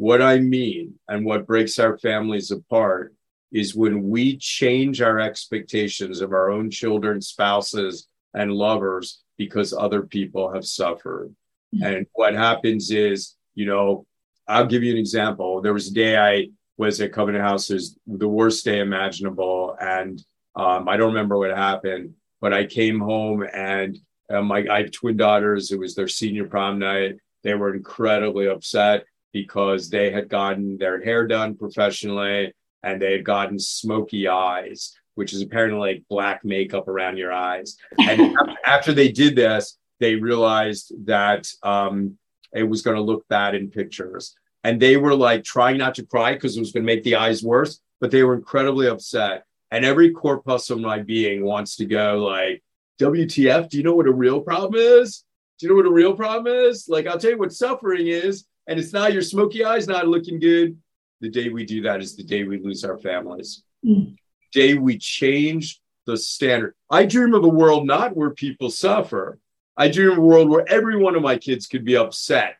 [0.00, 3.14] What I mean and what breaks our families apart
[3.52, 10.00] is when we change our expectations of our own children, spouses, and lovers because other
[10.00, 11.34] people have suffered.
[11.74, 11.84] Mm-hmm.
[11.84, 14.06] And what happens is, you know,
[14.48, 15.60] I'll give you an example.
[15.60, 16.48] There was a day I
[16.78, 19.76] was at Covenant House, it was the worst day imaginable.
[19.78, 20.18] And
[20.56, 23.98] um, I don't remember what happened, but I came home and
[24.30, 25.72] um, my, I have twin daughters.
[25.72, 27.18] It was their senior prom night.
[27.42, 32.52] They were incredibly upset because they had gotten their hair done professionally
[32.82, 37.76] and they had gotten smoky eyes which is apparently like black makeup around your eyes.
[37.98, 42.16] And after they did this, they realized that um,
[42.54, 44.34] it was going to look bad in pictures.
[44.64, 47.16] And they were like trying not to cry because it was going to make the
[47.16, 49.44] eyes worse, but they were incredibly upset.
[49.70, 52.62] And every corpuscle of my being wants to go like,
[52.98, 55.24] WTF, do you know what a real problem is?
[55.58, 56.86] Do you know what a real problem is?
[56.88, 58.46] Like, I'll tell you what suffering is.
[58.66, 60.76] And it's not your smoky eyes not looking good.
[61.20, 63.62] The day we do that is the day we lose our families.
[63.84, 64.16] Mm
[64.52, 66.74] day we change the standard.
[66.90, 69.38] I dream of a world not where people suffer.
[69.76, 72.56] I dream of a world where every one of my kids could be upset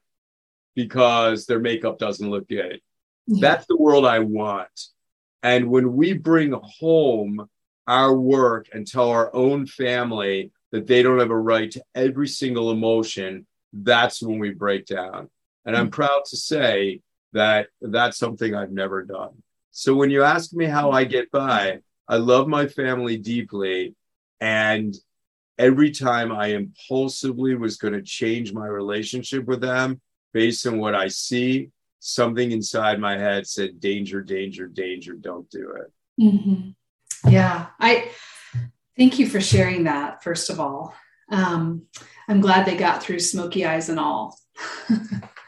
[0.74, 2.80] because their makeup doesn't look good.
[3.26, 3.40] Yeah.
[3.40, 4.68] That's the world I want.
[5.42, 7.48] And when we bring home
[7.86, 12.28] our work and tell our own family that they don't have a right to every
[12.28, 15.28] single emotion, that's when we break down.
[15.64, 15.92] And I'm mm.
[15.92, 17.00] proud to say
[17.32, 19.42] that that's something I've never done.
[19.70, 23.94] So when you ask me how I get by, I love my family deeply.
[24.40, 24.94] And
[25.58, 30.00] every time I impulsively was going to change my relationship with them
[30.32, 35.76] based on what I see, something inside my head said, danger, danger, danger, don't do
[35.76, 36.22] it.
[36.22, 37.30] Mm-hmm.
[37.30, 37.66] Yeah.
[37.78, 38.10] I
[38.96, 40.94] thank you for sharing that, first of all.
[41.30, 41.82] Um,
[42.28, 44.38] I'm glad they got through smoky eyes and all.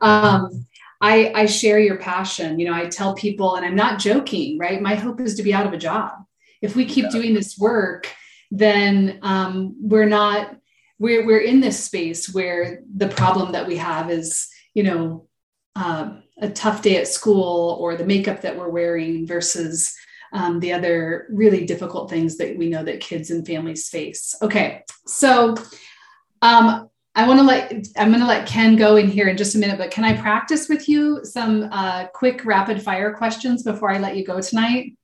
[0.00, 0.66] um,
[1.00, 2.58] I, I share your passion.
[2.58, 4.82] You know, I tell people, and I'm not joking, right?
[4.82, 6.12] My hope is to be out of a job.
[6.60, 7.10] If we keep yeah.
[7.10, 8.12] doing this work,
[8.50, 10.56] then um, we're not,
[10.98, 15.26] we're, we're in this space where the problem that we have is, you know,
[15.74, 19.94] uh, a tough day at school or the makeup that we're wearing versus
[20.32, 24.34] um, the other really difficult things that we know that kids and families face.
[24.42, 25.54] Okay, so
[26.42, 29.54] um, I want to let I'm going to let Ken go in here in just
[29.54, 33.90] a minute, but can I practice with you some uh, quick rapid fire questions before
[33.90, 34.96] I let you go tonight?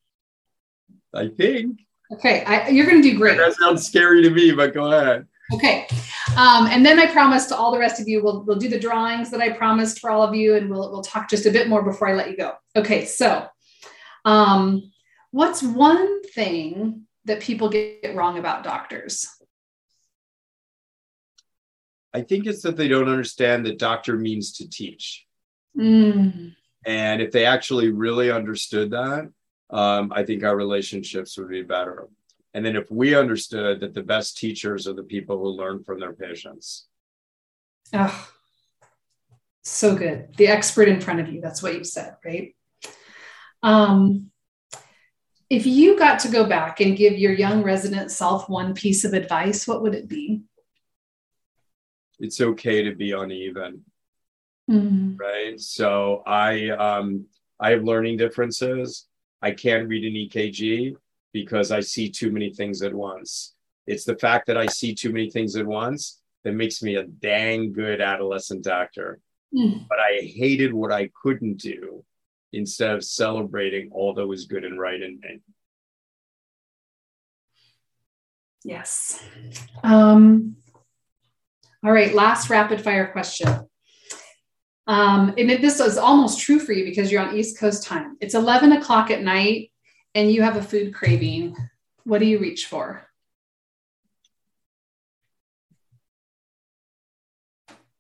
[1.15, 1.81] I think.
[2.13, 3.37] Okay, I, you're going to do great.
[3.37, 5.27] That sounds scary to me, but go ahead.
[5.53, 5.87] Okay,
[6.37, 8.79] um, and then I promise to all the rest of you, we'll we'll do the
[8.79, 11.69] drawings that I promised for all of you, and we'll we'll talk just a bit
[11.69, 12.53] more before I let you go.
[12.77, 13.47] Okay, so,
[14.25, 14.93] um,
[15.33, 19.29] what's one thing that people get wrong about doctors?
[22.17, 25.27] I think it's that they don't understand that doctor means to teach.
[25.79, 26.55] Mm.
[26.87, 29.31] And if they actually really understood that,
[29.69, 32.09] um, I think our relationships would be better.
[32.55, 36.01] And then if we understood that the best teachers are the people who learn from
[36.01, 36.87] their patients.
[37.93, 38.29] Oh,
[39.63, 40.35] so good.
[40.39, 41.43] The expert in front of you.
[41.43, 42.57] That's what you said, right?
[43.63, 44.31] Um,
[45.51, 49.13] if you got to go back and give your young resident self one piece of
[49.13, 50.45] advice, what would it be?
[52.19, 53.83] It's okay to be uneven
[54.71, 55.17] mm-hmm.
[55.17, 57.27] right so i um
[57.61, 59.07] i have learning differences
[59.43, 60.95] i can't read an ekg
[61.33, 63.55] because i see too many things at once
[63.87, 67.05] it's the fact that i see too many things at once that makes me a
[67.05, 69.21] dang good adolescent doctor
[69.55, 69.87] mm.
[69.89, 72.05] but i hated what i couldn't do
[72.57, 75.41] instead of celebrating all that was good and right in me.
[78.65, 79.23] Yes.
[79.85, 80.57] Um,
[81.85, 83.49] all right, last rapid fire question.
[84.87, 88.17] Um, and this is almost true for you because you're on East Coast time.
[88.21, 89.73] It's 11 o'clock at night
[90.15, 91.57] and you have a food craving.
[92.05, 93.03] What do you reach for?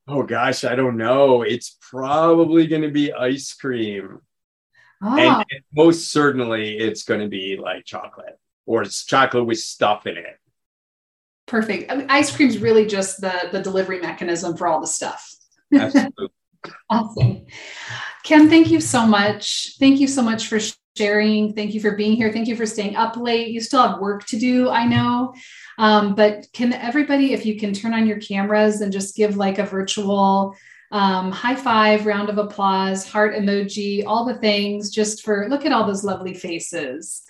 [0.08, 1.42] Oh gosh, I don't know.
[1.42, 4.20] It's probably going to be ice cream.
[5.02, 5.18] Oh.
[5.18, 10.06] And, and most certainly it's going to be like chocolate or it's chocolate with stuff
[10.06, 10.38] in it.
[11.46, 11.90] Perfect.
[11.90, 15.32] I mean, ice cream is really just the, the delivery mechanism for all the stuff.
[15.72, 16.28] Absolutely.
[16.90, 17.46] awesome.
[18.24, 19.74] Ken, thank you so much.
[19.78, 20.58] Thank you so much for
[20.96, 21.52] sharing.
[21.52, 22.32] Thank you for being here.
[22.32, 23.48] Thank you for staying up late.
[23.48, 25.34] You still have work to do, I know.
[25.78, 29.58] Um, but can everybody, if you can turn on your cameras and just give like
[29.58, 30.56] a virtual
[30.92, 35.72] um, high five, round of applause, heart emoji, all the things, just for look at
[35.72, 37.22] all those lovely faces.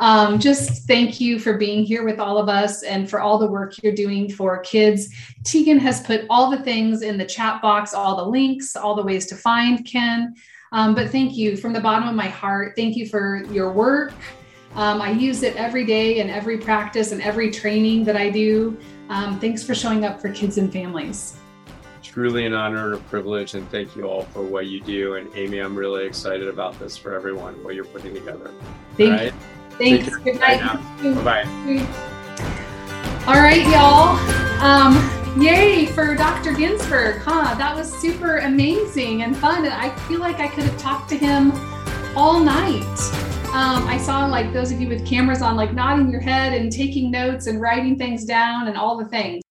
[0.00, 3.50] Um, just thank you for being here with all of us and for all the
[3.50, 5.08] work you're doing for kids.
[5.44, 9.02] Tegan has put all the things in the chat box, all the links, all the
[9.02, 10.34] ways to find Ken.
[10.72, 12.74] Um, but thank you from the bottom of my heart.
[12.76, 14.12] Thank you for your work.
[14.74, 18.76] Um, I use it every day in every practice and every training that I do.
[19.08, 21.38] Um, thanks for showing up for kids and families.
[22.12, 25.16] Truly an honor and a privilege, and thank you all for what you do.
[25.16, 28.50] And Amy, I'm really excited about this for everyone, what you're putting together.
[28.96, 29.34] Thank all right?
[29.80, 29.98] you.
[30.00, 30.16] Thanks.
[30.16, 30.60] Good night.
[31.24, 32.04] Bye bye.
[33.26, 34.16] All right, y'all.
[34.62, 34.96] Um,
[35.40, 36.52] Yay for Dr.
[36.52, 37.54] Ginsburg, huh?
[37.54, 39.64] That was super amazing and fun.
[39.64, 41.52] And I feel like I could have talked to him
[42.16, 42.82] all night.
[43.52, 46.72] Um, I saw like those of you with cameras on, like nodding your head and
[46.72, 49.42] taking notes and writing things down and all the things.